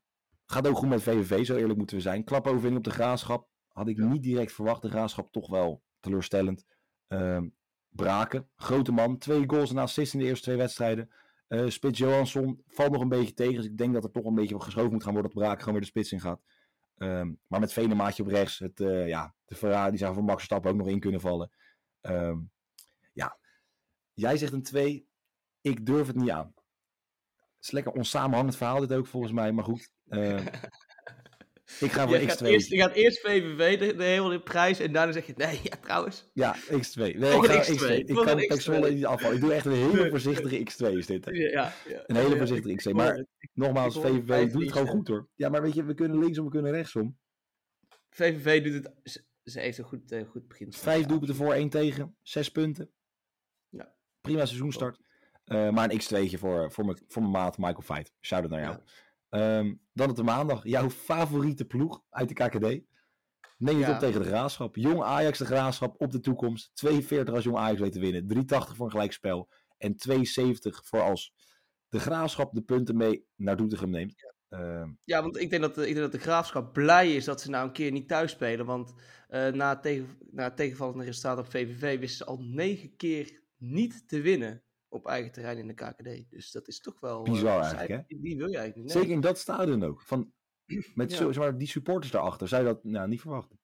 [0.45, 2.23] Gaat ook goed met VVV, zo eerlijk moeten we zijn.
[2.23, 3.47] Klap overwinning op de graafschap.
[3.67, 4.81] Had ik niet direct verwacht.
[4.81, 6.65] De graafschap toch wel teleurstellend.
[7.07, 7.41] Uh,
[7.89, 9.17] Braken, grote man.
[9.17, 11.09] Twee goals en assist in de eerste twee wedstrijden.
[11.47, 13.55] Uh, spits Johansson valt nog een beetje tegen.
[13.55, 15.73] Dus ik denk dat er toch een beetje geschoven moet gaan worden dat Braak gewoon
[15.73, 16.41] weer de spits in gaat.
[16.97, 18.59] Um, maar met Venemaatje op rechts.
[18.59, 21.51] Het, uh, ja, de Ferrari die zou voor Max Verstappen ook nog in kunnen vallen.
[22.01, 22.51] Um,
[23.13, 23.37] ja,
[24.13, 25.07] jij zegt een 2.
[25.63, 26.53] Ik durf het niet aan.
[27.55, 29.51] Het is lekker onsamenhangend verhaal dit ook volgens mij.
[29.51, 29.89] Maar goed.
[30.07, 30.45] Uh,
[31.79, 32.25] Ik ga voor je X2.
[32.27, 35.59] Gaat eerst, je gaat eerst VVV de, de hele prijs en daarna zeg je nee,
[35.63, 36.29] ja trouwens.
[36.33, 36.93] Ja, X2.
[36.95, 37.75] Nee, ik, ga X2.
[37.75, 37.89] X2.
[37.89, 39.35] ik kan Pek Zwolle niet afvallen.
[39.35, 41.25] Ik doe echt een hele voorzichtige X2 is dit.
[41.25, 41.31] Hè.
[41.31, 42.95] Ja, ja, een hele voorzichtige X2.
[42.95, 45.29] Maar nogmaals, VVV doet het gewoon goed hoor.
[45.35, 47.17] Ja, maar weet je, we kunnen linksom, we kunnen rechtsom.
[48.09, 50.73] VVV doet het, ze heeft een goed, uh, goed begin.
[50.73, 52.91] Vijf doelpunten voor, één tegen, zes punten.
[53.69, 53.95] Ja.
[54.21, 54.99] Prima seizoenstart.
[55.45, 58.13] Uh, maar een X2'tje voor, voor, mijn, voor mijn maat Michael Fight.
[58.21, 58.77] Shout-out naar jou.
[59.29, 59.57] Ja.
[59.57, 60.63] Um, dan op de maandag.
[60.63, 62.81] Jouw favoriete ploeg uit de KKD.
[63.57, 64.75] Neem het op tegen de Graafschap.
[64.75, 66.71] Jong Ajax de Graafschap op de toekomst.
[66.73, 68.27] 42 als Jong Ajax weet te winnen.
[68.27, 69.49] 380 voor een gelijkspel.
[69.77, 71.33] En 270 voor als
[71.89, 74.13] de Graafschap de punten mee naar Doetinchem neemt.
[74.15, 74.59] Ja.
[74.59, 77.41] Uh, ja, want ik denk, dat de, ik denk dat de Graafschap blij is dat
[77.41, 78.65] ze nou een keer niet thuis spelen.
[78.65, 78.93] Want
[79.29, 84.07] uh, na, tegen, na het tegenvallende resultaat op VVV wisten ze al negen keer niet
[84.07, 86.29] te winnen op eigen terrein in de KKD.
[86.29, 87.23] Dus dat is toch wel...
[87.23, 88.17] Bizar uh, eigenlijk, hè?
[88.17, 88.91] Die wil je eigenlijk niet.
[88.91, 90.01] Zeker in dat stadion ook.
[90.01, 90.33] Van,
[90.95, 91.31] met ja.
[91.31, 92.57] zo, die supporters daarachter.
[92.57, 93.59] Je dat nou, niet verwachten?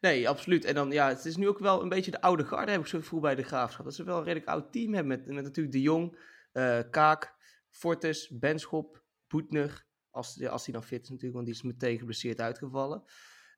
[0.00, 0.64] Nee, absoluut.
[0.64, 2.86] En dan, ja, het is nu ook wel een beetje de oude garde, heb ik
[2.86, 3.84] zo gevoel bij de Graafschap.
[3.84, 6.18] Dat ze wel een redelijk oud team hebben, met, met natuurlijk De Jong,
[6.52, 7.34] uh, Kaak,
[7.68, 12.40] Fortes, Benschop, Boetner, als, als hij dan fit is natuurlijk, want die is meteen geblesseerd
[12.40, 13.02] uitgevallen.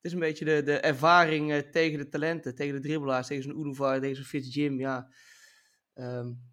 [0.03, 3.43] Het is een beetje de, de ervaring uh, tegen de talenten, tegen de dribbelaars, tegen
[3.43, 5.13] zo'n Unuvar, tegen zo'n Fitz Jim, ja.
[5.95, 6.51] Um,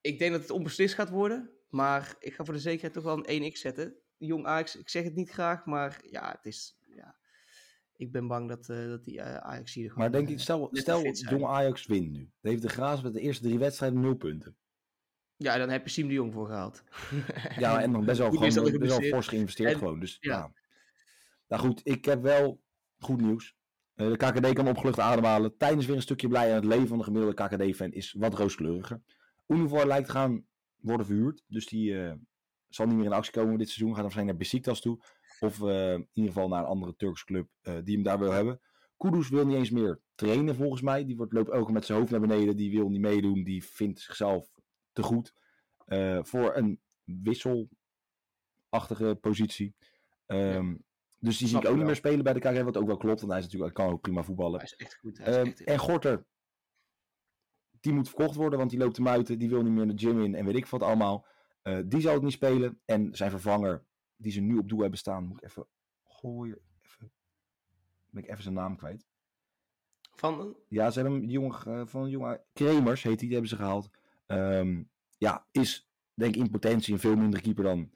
[0.00, 3.28] ik denk dat het onbeslist gaat worden, maar ik ga voor de zekerheid toch wel
[3.28, 3.94] een 1x zetten.
[4.16, 6.76] Jong Ajax, ik zeg het niet graag, maar ja, het is
[7.96, 11.02] ik ben bang dat, uh, dat die uh, Ajax hier Maar denk ik, stel, stel
[11.12, 12.30] Jong Ajax wint nu.
[12.40, 14.56] Dan heeft de Graas met de eerste drie wedstrijden nul punten.
[15.36, 16.82] Ja, dan heb je Siem de Jong voor gehaald.
[17.58, 20.00] ja, en dan best wel, gewoon, best wel fors geïnvesteerd gewoon.
[20.00, 20.52] Dus ja.
[21.48, 22.62] Nou goed, ik heb wel
[22.98, 23.56] goed nieuws.
[23.96, 25.56] Uh, de KKD kan opgelucht ademhalen.
[25.56, 29.02] Tijdens weer een stukje blij en het leven van de gemiddelde KKD-fan is wat rooskleuriger.
[29.46, 31.44] Unifor lijkt te gaan worden verhuurd.
[31.46, 32.14] Dus die
[32.68, 33.94] zal niet meer in actie komen dit seizoen.
[33.94, 35.04] Gaat waarschijnlijk naar Besiktas toe.
[35.40, 38.60] Of uh, in ieder geval naar een andere Turks club die hem daar wil hebben.
[38.96, 41.04] Kudus wil niet eens meer trainen volgens mij.
[41.04, 42.56] Die wordt, loopt ook met zijn hoofd naar beneden.
[42.56, 43.44] Die wil niet meedoen.
[43.44, 44.48] Die vindt zichzelf
[44.92, 45.34] te goed.
[46.22, 49.74] Voor een wisselachtige positie.
[50.26, 50.84] Um.
[51.18, 52.64] Dus die zie ik ook niet meer spelen bij de KKR.
[52.64, 53.20] Wat ook wel klopt.
[53.20, 54.60] Want hij, is natuurlijk, kan ook prima voetballen.
[54.60, 55.18] Hij is echt goed.
[55.18, 56.26] Is um, echt en Gorter.
[57.80, 58.58] Die moet verkocht worden.
[58.58, 59.38] Want die loopt te muiten.
[59.38, 60.34] Die wil niet meer de gym in.
[60.34, 61.26] En weet ik wat allemaal.
[61.84, 62.80] die zal het niet spelen.
[62.84, 63.84] En zijn vervanger
[64.16, 65.66] die ze nu op doel hebben staan, moet ik even
[66.04, 66.58] gooien.
[66.82, 67.12] Even,
[68.10, 69.06] ben ik even zijn naam kwijt.
[70.14, 70.56] Van?
[70.68, 73.90] Ja, ze hebben hem jong, uh, van jonge Kremers, heet hij, die hebben ze gehaald.
[74.26, 77.90] Um, ja, is denk ik in potentie een veel minder keeper dan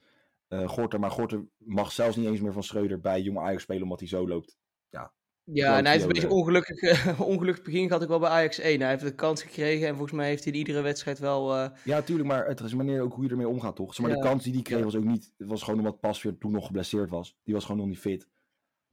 [0.51, 1.01] uh, Gorter.
[1.01, 4.09] Maar Gorter mag zelfs niet eens meer van Schreuder bij jonge Ajax spelen, omdat hij
[4.09, 4.59] zo loopt.
[4.89, 5.13] Ja,
[5.53, 8.59] ja, en hij is een beetje ongelukkig, uh, ongelukkig begin gehad ik wel bij Ajax
[8.59, 8.81] 1.
[8.81, 11.57] Hij heeft de kans gekregen en volgens mij heeft hij in iedere wedstrijd wel...
[11.57, 11.71] Uh...
[11.85, 13.95] Ja, tuurlijk, maar het is manier ook hoe je ermee omgaat, toch?
[13.95, 14.23] Zeg maar ja.
[14.23, 15.33] de kans die hij kreeg was ook niet...
[15.37, 17.37] Het was gewoon omdat Pasveer toen nog geblesseerd was.
[17.43, 18.29] Die was gewoon nog niet fit.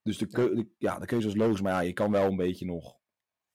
[0.02, 2.36] Dus de, keu de, ja, de keuze was logisch, maar ja, je kan wel een
[2.36, 2.96] beetje nog...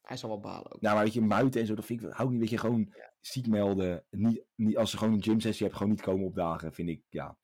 [0.02, 0.80] Hij zal wel balen ook.
[0.80, 2.10] Nou, maar weet je, muiten en zo, dat vind ik...
[2.10, 3.12] Hou niet, weet je, gewoon ja.
[3.20, 4.04] ziek melden.
[4.10, 7.36] Niet, niet, als ze gewoon een gymsessie hebben, gewoon niet komen opdagen, vind ik, ja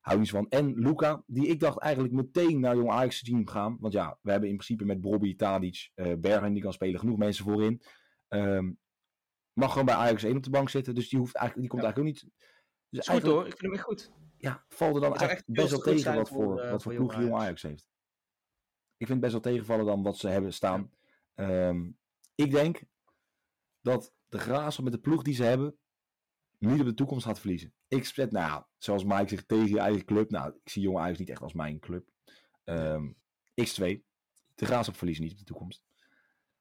[0.00, 0.48] hou niet van.
[0.48, 3.76] En Luca, die ik dacht eigenlijk meteen naar Jong Ajax team gaan.
[3.80, 7.18] Want ja, we hebben in principe met Bobby, Tadic, uh, Bergen die kan spelen, genoeg
[7.18, 7.82] mensen voorin.
[8.28, 8.78] Um,
[9.52, 10.94] mag gewoon bij Ajax 1 op de bank zitten.
[10.94, 11.94] Dus die, hoeft eigenlijk, die komt ja.
[11.94, 12.48] eigenlijk ook niet...
[12.88, 14.12] Dus goed hoor, ik vind hem echt goed.
[14.36, 17.14] Ja, valt er dan eigenlijk best wel tegen wat voor, voor, uh, wat voor ploeg
[17.14, 17.88] Jong Ajax heeft.
[18.96, 20.90] Ik vind het best wel tegenvallen dan wat ze hebben staan.
[21.34, 21.98] Um,
[22.34, 22.82] ik denk
[23.80, 25.78] dat de Grazen met de ploeg die ze hebben,
[26.60, 27.72] niet op de toekomst gaat verliezen.
[27.88, 30.30] Ik zet, nou ja, zoals Mike zegt, tegen je eigen club.
[30.30, 32.08] Nou, ik zie Jong Ajax niet echt als mijn club.
[32.64, 33.16] Um,
[33.50, 33.98] X2.
[34.54, 35.82] De Graafschap verliezen niet op de toekomst.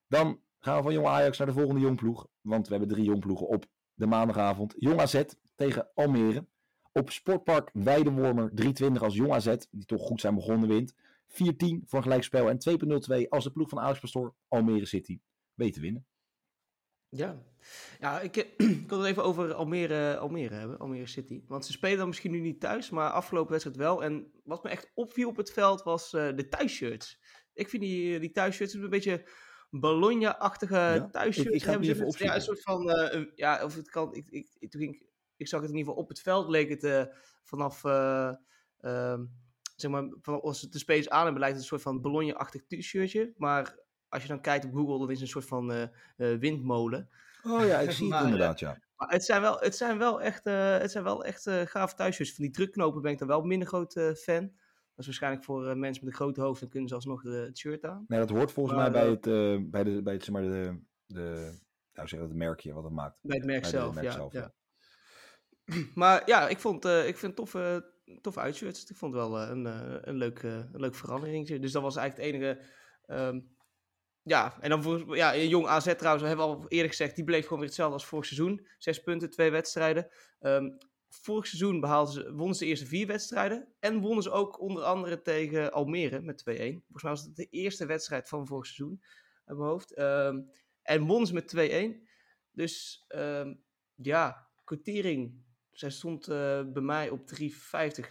[0.07, 2.27] Dan gaan we van Jong Ajax naar de volgende jongploeg.
[2.41, 4.73] Want we hebben drie jongploegen op de maandagavond.
[4.77, 5.23] Jong AZ
[5.55, 6.45] tegen Almere.
[6.91, 10.93] Op Sportpark Weidewormer 320 als Jong AZ, die toch goed zijn begonnen, wint.
[11.27, 11.35] 4-10
[11.85, 12.57] voor gelijkspel en
[13.23, 15.19] 2.02 als de ploeg van Alex Pastoor Almere City
[15.53, 16.05] weet te winnen.
[17.09, 17.43] Ja,
[17.99, 18.35] ja ik,
[18.83, 21.43] ik wil het even over Almere, Almere hebben, Almere City.
[21.47, 24.03] Want ze spelen dan misschien nu niet thuis, maar afgelopen wedstrijd wel.
[24.03, 27.19] En wat me echt opviel op het veld was uh, de thuisshirts.
[27.53, 29.27] Ik vind die, die thuisshirts een beetje
[29.69, 31.49] Bologna-achtige ja, thuisshirts.
[31.49, 34.29] Ik, ik hebben ze even, ja, een soort van, uh, ja, of het kan, ik,
[34.29, 35.03] ik, ik, toen ging,
[35.35, 37.03] ik zag het in ieder geval op het veld, leek het uh,
[37.43, 38.33] vanaf, uh,
[39.75, 42.65] zeg maar, van, als het de spelers aan hebben, lijkt het een soort van Bologna-achtig
[42.65, 43.33] t-shirtje.
[43.37, 43.77] Maar
[44.09, 45.81] als je dan kijkt op Google, dan is het een soort van uh,
[46.17, 47.09] uh, windmolen.
[47.43, 48.79] Oh ja, ik zie het inderdaad, ja.
[48.95, 52.33] Maar het zijn wel, het zijn wel echt, uh, het zijn wel echt gaaf thuisjes.
[52.33, 54.51] Van die drukknopen ben ik dan wel minder groot fan.
[54.95, 57.57] Dat is waarschijnlijk voor mensen met een grote hoofd, dan kunnen ze alsnog de, het
[57.57, 58.05] shirt aan.
[58.07, 59.21] Nee, dat hoort volgens maar, mij bij het,
[59.71, 61.57] bij de, bij het, zeg maar, de, de,
[61.93, 63.17] nou zeg het merkje wat het maakt.
[63.21, 64.53] Bij het merk bij zelf, merk ja, zelf, ja.
[65.65, 65.75] ja.
[65.95, 68.89] Maar ja, ik vond, ik vind toffe, toffe uitshirts.
[68.89, 69.65] Ik vond het wel een,
[70.09, 71.47] een, leuk, een leuk verandering.
[71.59, 72.61] Dus dat was eigenlijk het enige...
[73.07, 73.57] Um,
[74.23, 77.43] ja, en dan voor ja, jong AZ trouwens, we hebben al eerder gezegd, die bleef
[77.43, 78.67] gewoon weer hetzelfde als vorig seizoen.
[78.77, 80.07] Zes punten, twee wedstrijden.
[80.39, 80.77] Um,
[81.09, 83.67] vorig seizoen behaalden ze, wonnen ze de eerste vier wedstrijden.
[83.79, 86.43] En wonnen ze ook onder andere tegen Almere met 2-1.
[86.45, 89.01] Volgens mij was het de eerste wedstrijd van vorig seizoen,
[89.45, 89.99] uit mijn hoofd.
[89.99, 90.49] Um,
[90.81, 92.07] en wonnen ze met 2-1.
[92.51, 93.63] Dus um,
[93.95, 95.47] ja, quotering.
[95.71, 97.47] Zij stond uh, bij mij op 3,50.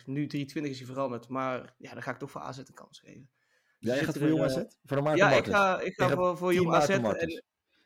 [0.05, 1.29] Nu 3,20 is hij veranderd.
[1.29, 3.31] Maar ja, dan ga ik toch voor AZ een kans geven.
[3.79, 4.63] Ja, jij gaat voor Jong AZ?
[4.85, 6.89] Voor de Maarten Ja, ik ga, ik ga voor, voor Jong AZ.
[6.89, 7.43] En,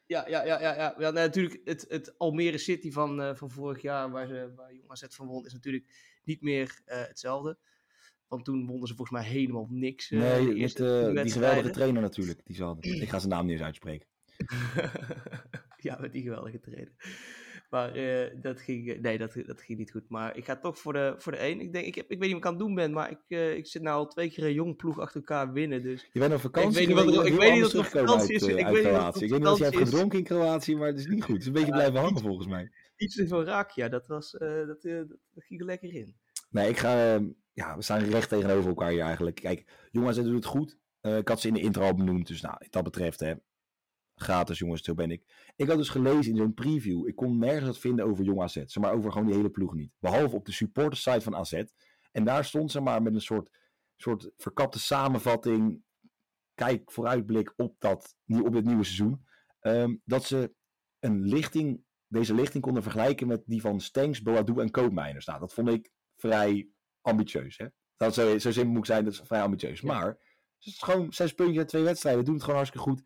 [0.07, 0.95] ja, ja, ja, ja, ja.
[0.99, 4.91] ja natuurlijk het, het Almere City van, uh, van vorig jaar, waar, ze, waar Jong
[4.91, 5.85] AZ van won, is natuurlijk
[6.25, 7.59] niet meer uh, hetzelfde.
[8.29, 10.11] Want toen wonnen ze volgens mij helemaal niks.
[10.11, 13.03] Uh, nee, met, die geweldige trainer natuurlijk, die ze hadden.
[13.03, 14.07] ik ga zijn naam niet eens uitspreken.
[15.77, 16.93] ja, met die geweldige trainer.
[17.73, 20.09] Maar uh, dat, ging, nee, dat, dat ging niet goed.
[20.09, 21.61] Maar ik ga toch voor de, voor de één.
[21.61, 23.19] Ik, denk, ik, heb, ik weet niet wat ik aan het doen ben, maar ik,
[23.29, 25.83] uh, ik zit nou al twee keer een jong ploeg achter elkaar winnen.
[25.83, 26.81] Dus je bent op vakantie.
[26.81, 28.43] Ik weet niet wat er, ik weet niet wat vakantie is.
[28.43, 31.33] ik, weet niet wat of je hebt gedronken in Kroatië, maar het is niet goed.
[31.33, 32.71] Het is een beetje blijven hangen volgens mij.
[32.97, 33.89] Iets te veel raak, ja.
[33.89, 36.15] Dat, was, uh, dat, dat, dat ging er lekker in.
[36.51, 37.15] Nee, ik ga.
[37.15, 39.37] Ehm, ja, we staan recht tegenover elkaar hier eigenlijk.
[39.37, 40.79] Kijk, jongens, ze doen het goed.
[41.01, 43.35] ik had ze in de intro al benoemd, dus nou, dat betreft, hè,
[44.14, 45.53] gratis jongens, zo ben ik.
[45.57, 48.53] Ik had dus gelezen in zo'n preview, ik kon nergens wat vinden over Jong AZ,
[48.55, 49.92] zeg maar over gewoon die hele ploeg niet.
[49.98, 51.62] Behalve op de supportersite van AZ.
[52.12, 53.51] En daar stond ze maar met een soort,
[53.96, 55.83] soort verkapte samenvatting,
[56.55, 59.25] kijk vooruitblik op, dat, op dit nieuwe seizoen.
[59.61, 60.55] Ehm, dat ze
[60.98, 65.27] een lichting, deze lichting konden vergelijken met die van Stenks, Boadu en Koopmeiners.
[65.27, 66.68] Nou, dat vond ik vrij
[67.01, 67.59] ambitieus.
[67.59, 67.66] Hè?
[67.96, 69.81] Dat zo, zo simpel moet zijn, dat is vrij ambitieus.
[69.81, 73.03] Maar het is gewoon zes puntjes uit twee wedstrijden, doen het gewoon hartstikke goed.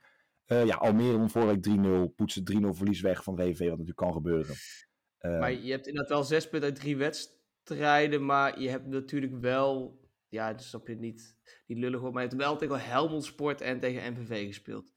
[0.46, 2.14] Uh, ja, Almere won vorige week 3-0.
[2.14, 4.54] Poetsen 3-0 verlies weg van VVV, wat natuurlijk kan gebeuren.
[5.20, 8.24] Uh, maar je hebt inderdaad wel zes punten uit drie wedstrijden.
[8.24, 10.00] Maar je hebt natuurlijk wel...
[10.28, 12.14] Ja, dus op je niet, niet lullig wordt.
[12.14, 14.92] Maar je hebt wel tegen Helmond Sport en tegen MVV gespeeld.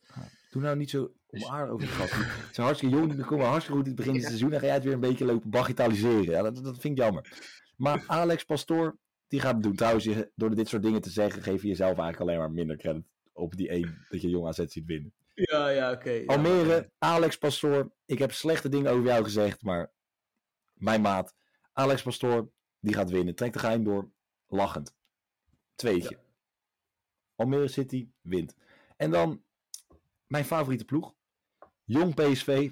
[0.51, 2.13] doe nou niet zo onaardig over die gast.
[2.13, 3.13] Ze zijn hartstikke jong.
[3.13, 4.49] Die komen hartstikke goed in het begin van het seizoen.
[4.49, 6.31] Dan ga jij het weer een beetje lopen bagitaliseren.
[6.31, 7.31] Ja, dat, dat vind ik jammer.
[7.75, 9.75] Maar Alex Pastoor, die gaat het doen.
[9.75, 13.03] Trouwens, door dit soort dingen te zeggen, geef je jezelf eigenlijk alleen maar minder credit
[13.33, 15.13] op die één dat je jong AZ ziet winnen.
[15.41, 16.23] Ja, ja, oké.
[16.25, 17.91] Almere, Alex Pastoor.
[18.05, 19.91] Ik heb slechte dingen over jou gezegd, maar
[20.73, 21.35] mijn maat,
[21.73, 23.35] Alex Pastoor, die gaat winnen.
[23.35, 24.11] Trekt de geheim door,
[24.47, 24.95] lachend.
[25.75, 26.09] Tweetje.
[26.09, 26.23] Ja.
[27.35, 28.55] Almere City wint.
[28.97, 29.43] En dan
[30.27, 31.15] mijn favoriete ploeg.
[31.83, 32.71] Jong PSV.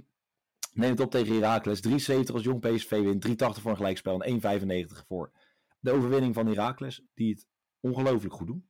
[0.73, 1.87] Neem het op tegen Heracles.
[1.87, 3.27] 3,70 als Jong PSV wint.
[3.27, 4.21] 3,80 voor een gelijkspel.
[4.21, 5.31] En 1,95 voor
[5.79, 7.03] de overwinning van Heracles.
[7.13, 7.47] Die het
[7.79, 8.69] ongelooflijk goed doen.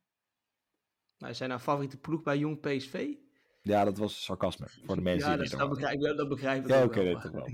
[1.18, 3.14] Nou, zijn nou favoriete ploeg bij Jong PSV?
[3.62, 6.70] Ja, dat was sarcasme voor de mensen ja, die dat, dat, begrijp, dat begrijp ik
[6.70, 7.48] Ja, oké, okay, dat wel.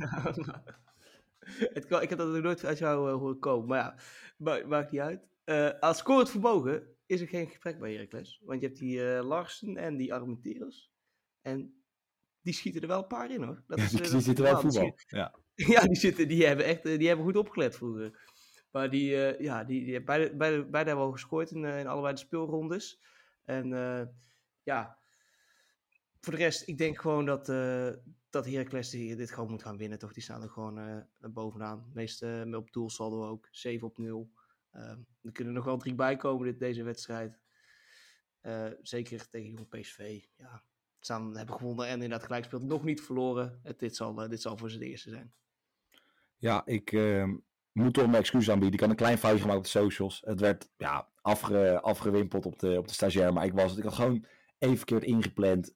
[1.79, 3.69] het kan, ik heb dat nog nooit uit jou uh, horen komen.
[3.69, 3.97] Maar ja,
[4.37, 5.29] maakt, maakt niet uit.
[5.45, 8.41] Uh, als het vermogen is er geen gesprek bij Heracles.
[8.45, 10.93] Want je hebt die uh, Larsen en die Armenteros.
[11.43, 11.83] En
[12.43, 13.63] die schieten er wel een paar in hoor.
[13.67, 14.99] Dat is, die, zitten wel voetbal.
[15.07, 15.35] Ja.
[15.75, 18.33] ja, die, zitten, die hebben echt die hebben goed opgelet vroeger.
[18.71, 22.21] Maar die, ja, die, die beide, beide, beide hebben al gescoord in, in allebei de
[22.21, 23.01] speelrondes.
[23.45, 23.69] En
[24.63, 24.99] ja,
[26.25, 27.91] voor de rest, ik denk gewoon dat, uh,
[28.31, 29.99] dat Heracles dit gewoon moet gaan winnen.
[29.99, 30.13] Toch?
[30.13, 31.91] Die staan er gewoon uh, bovenaan.
[31.93, 33.49] Meeste uh, op doelsaldo ook.
[33.51, 34.31] 7 op 0.
[34.71, 37.39] Ehm, er kunnen nog wel drie bij komen dit, deze wedstrijd.
[38.41, 40.25] Eh, zeker tegen Jong PSV.
[40.37, 40.63] Ja,
[41.01, 42.63] staan, hebben gewonnen en inderdaad gelijk speelt.
[42.63, 43.61] Nog niet verloren.
[43.63, 45.33] Het, dit, zal, dit zal voor ze de eerste zijn.
[46.37, 47.37] Ja, ik ehm,
[47.73, 48.75] moet toch mijn excuus aanbieden.
[48.75, 50.23] Ik had een klein foutje gemaakt op de socials.
[50.25, 53.33] Het werd ja, afge, afgewimpeld op de, op de stagiair.
[53.33, 54.25] Maar ik, was, ik had gewoon
[54.59, 55.75] even verkeerd ingepland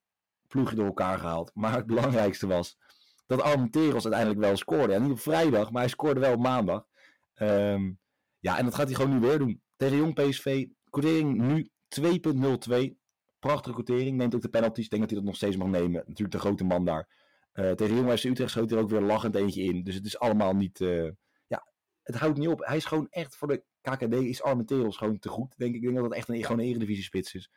[0.48, 1.50] ploegje door elkaar gehaald.
[1.54, 2.78] Maar het belangrijkste was
[3.26, 4.92] dat Armenteros uiteindelijk wel scoorde.
[4.92, 6.86] En niet op vrijdag, maar hij scoorde wel op maandag.
[7.34, 7.98] Um,
[8.38, 9.62] ja, en dat gaat hij gewoon nu weer doen.
[9.76, 12.96] Tegen Jong PSV, quotering nu 2.02.
[13.38, 14.16] Prachtige quotering.
[14.16, 14.84] Neemt ook de penalties.
[14.84, 16.02] Ik denk dat hij dat nog steeds mag nemen.
[16.06, 17.08] Natuurlijk de grote man daar.
[17.54, 19.82] Uh, tegen Jong FC Utrecht schoot hij er ook weer lachend eentje in.
[19.82, 20.80] Dus het is allemaal niet...
[20.80, 21.10] Uh,
[21.46, 21.66] ja,
[22.02, 22.64] het houdt niet op.
[22.64, 25.56] Hij is gewoon echt voor de KKD is Armenteros gewoon te goed.
[25.56, 25.76] Denk ik.
[25.76, 27.50] ik denk dat het echt een, gewoon een eredivisie spits is.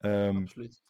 [0.00, 0.82] Um, Absoluut.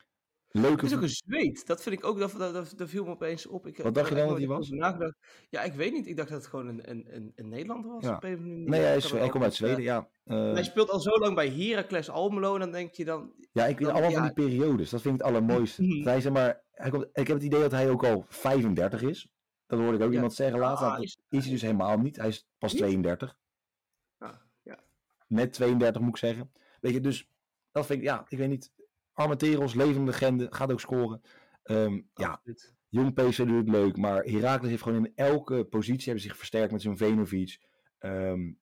[0.60, 0.80] Leuke...
[0.80, 1.66] Het is ook een zweet.
[1.66, 3.66] Dat vind ik ook, dat, dat, dat, viel me opeens op.
[3.66, 4.68] Ik, Wat dacht je dan dat hij was?
[4.70, 5.16] Nagedacht.
[5.48, 6.06] Ja, ik weet niet.
[6.06, 8.02] Ik dacht dat het gewoon een, een, een Nederlander was.
[8.02, 8.18] Ja.
[8.38, 10.08] nee, hij, is, hij komt uit Zweden, ja.
[10.24, 10.52] Uh...
[10.52, 13.32] Hij speelt al zo lang bij Heracles Almelo en dan denk je dan...
[13.52, 14.16] Ja, ik weet allemaal ja.
[14.16, 14.90] van die periodes.
[14.90, 15.82] Dat vind ik het allermooiste.
[15.82, 16.08] Mhm.
[16.08, 19.28] hij, zeg maar, hij komt, ik heb het idee dat hij ook al 35 is.
[19.66, 20.86] Dat hoorde ik ook iemand zeggen later.
[20.86, 22.16] Ah, is, is hij dus helemaal niet.
[22.16, 22.82] Hij is pas niet?
[22.82, 23.36] 32.
[24.18, 24.78] Ah, ja.
[25.26, 26.52] Net 32 moet ik zeggen.
[26.80, 27.28] Weet je, dus
[27.70, 28.72] dat vind ik, ja, ik weet niet
[29.16, 31.20] Armenteros, levende legende, gaat ook scoren.
[31.64, 32.42] Um, ja,
[32.88, 36.72] jong PC doet het leuk, maar Herakles heeft gewoon in elke positie hebben zich versterkt
[36.72, 37.58] met zijn Venovic.
[37.98, 38.58] Um,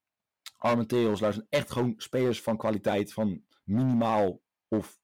[0.56, 5.00] Armenteros, daar zijn echt gewoon spelers van kwaliteit, van minimaal of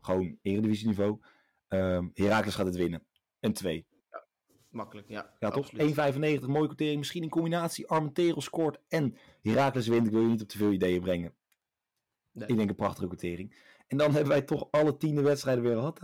[0.00, 1.20] gewoon eredivisieniveau.
[1.68, 3.06] Um, Herakles gaat het winnen.
[3.40, 3.86] En twee.
[4.10, 4.26] Ja,
[4.68, 5.36] makkelijk, ja.
[5.38, 5.70] Ja, toch?
[5.72, 6.98] 1,95, mooie quotering.
[6.98, 10.06] Misschien in combinatie Armenteros scoort en Herakles wint.
[10.06, 11.34] Ik wil je niet op te veel ideeën brengen.
[12.32, 12.48] Nee.
[12.48, 13.54] Ik denk een prachtige quotering.
[13.90, 16.00] En dan hebben wij toch alle tiende wedstrijden weer gehad.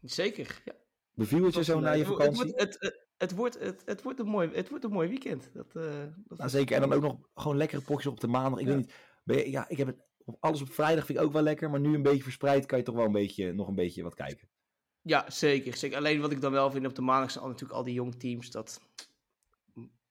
[0.00, 0.72] Zeker, ja.
[1.14, 2.52] Beviel het je zo na je vakantie?
[2.54, 5.50] Het, het, het, wordt, het, het, wordt een mooi, het wordt een mooi weekend.
[5.52, 5.84] Dat, uh,
[6.16, 8.60] dat nou, zeker, en dan ook nog gewoon lekkere potjes op de maandag.
[8.60, 8.74] Ik ja.
[9.24, 9.96] weet niet, ja, ik heb het,
[10.40, 12.84] alles op vrijdag vind ik ook wel lekker, maar nu een beetje verspreid kan je
[12.84, 14.48] toch wel een beetje, nog een beetje wat kijken.
[15.02, 15.96] Ja, zeker, zeker.
[15.96, 18.50] Alleen wat ik dan wel vind op de maandag zijn natuurlijk al die jong teams.
[18.50, 18.80] Dat,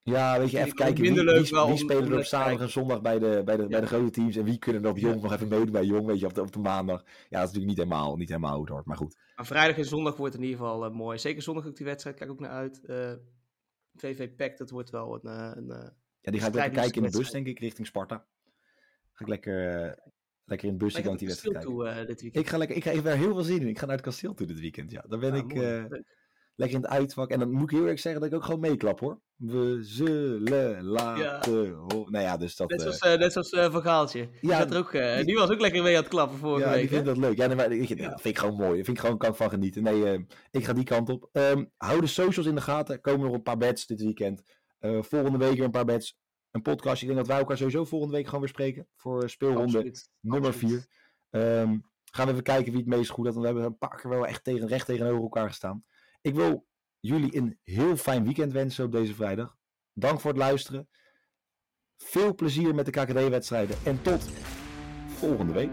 [0.03, 3.19] ja, weet je, even kijken wie, wie, wie spelen er op zaterdag en zondag bij
[3.19, 5.47] de, bij, de, bij de grote teams en wie kunnen er op Jong nog even
[5.47, 7.03] meedoen bij Jong, weet je, op de, op de maandag.
[7.03, 9.17] Ja, dat is natuurlijk niet helemaal, niet helemaal hoor, maar goed.
[9.35, 11.17] Maar vrijdag en zondag wordt in ieder geval uh, mooi.
[11.17, 12.81] Zeker zondag ook die wedstrijd, kijk ook naar uit.
[12.85, 13.11] Uh,
[13.95, 15.69] VV Pack, dat wordt wel een...
[15.69, 18.25] een ja, die ga ik lekker kijken in de bus, denk ik, richting Sparta.
[19.11, 19.53] Ga ik lekker,
[20.45, 21.73] lekker in het busje dan die wedstrijd kijken.
[21.75, 22.45] Toe, dit weekend.
[22.45, 23.67] Ik ga lekker, ik ga even heel veel zin in.
[23.67, 25.05] Ik ga naar het kasteel toe dit weekend, ja.
[25.07, 25.53] Dan ben ik
[26.55, 27.29] lekker in het uitvak.
[27.29, 29.19] En dan moet ik heel erg zeggen dat ik ook gewoon meeklap hoor.
[29.35, 31.85] We zullen laten ja.
[31.87, 32.69] Nou ja, dus dat...
[32.69, 34.29] Net zoals, uh, net zoals uh, Van Gaaltje.
[34.41, 36.77] Ja, er ook, uh, die was ook lekker mee aan het klappen vorige ja, week.
[36.77, 37.37] Ja, ik vind dat leuk.
[37.37, 38.09] Ja, nee, maar, ik, ja.
[38.09, 38.75] dat vind ik gewoon mooi.
[38.75, 39.83] Dat vind ik gewoon, kan ik van genieten.
[39.83, 41.29] Nee, ik ga die kant op.
[41.31, 42.95] Um, hou de socials in de gaten.
[42.95, 44.43] Er komen nog een paar beds dit weekend.
[44.79, 46.17] volgende week weer een paar beds.
[46.51, 47.01] Een podcast.
[47.01, 48.87] Ik denk dat wij elkaar sowieso volgende week gaan weer spreken.
[48.95, 50.09] Voor speelronde Absoluut.
[50.19, 50.69] nummer 4.
[50.69, 50.81] Um,
[51.29, 51.77] ehm,
[52.11, 53.33] gaan we even kijken wie het meest goed had.
[53.33, 55.83] Want we hebben een paar keer wel echt tegen, recht tegenover elkaar gestaan.
[56.23, 56.67] Ik wil
[56.99, 59.57] jullie een heel fijn weekend wensen op deze vrijdag.
[59.93, 60.89] Dank voor het luisteren.
[61.97, 64.29] Veel plezier met de KKD-wedstrijden en tot
[65.07, 65.71] volgende week.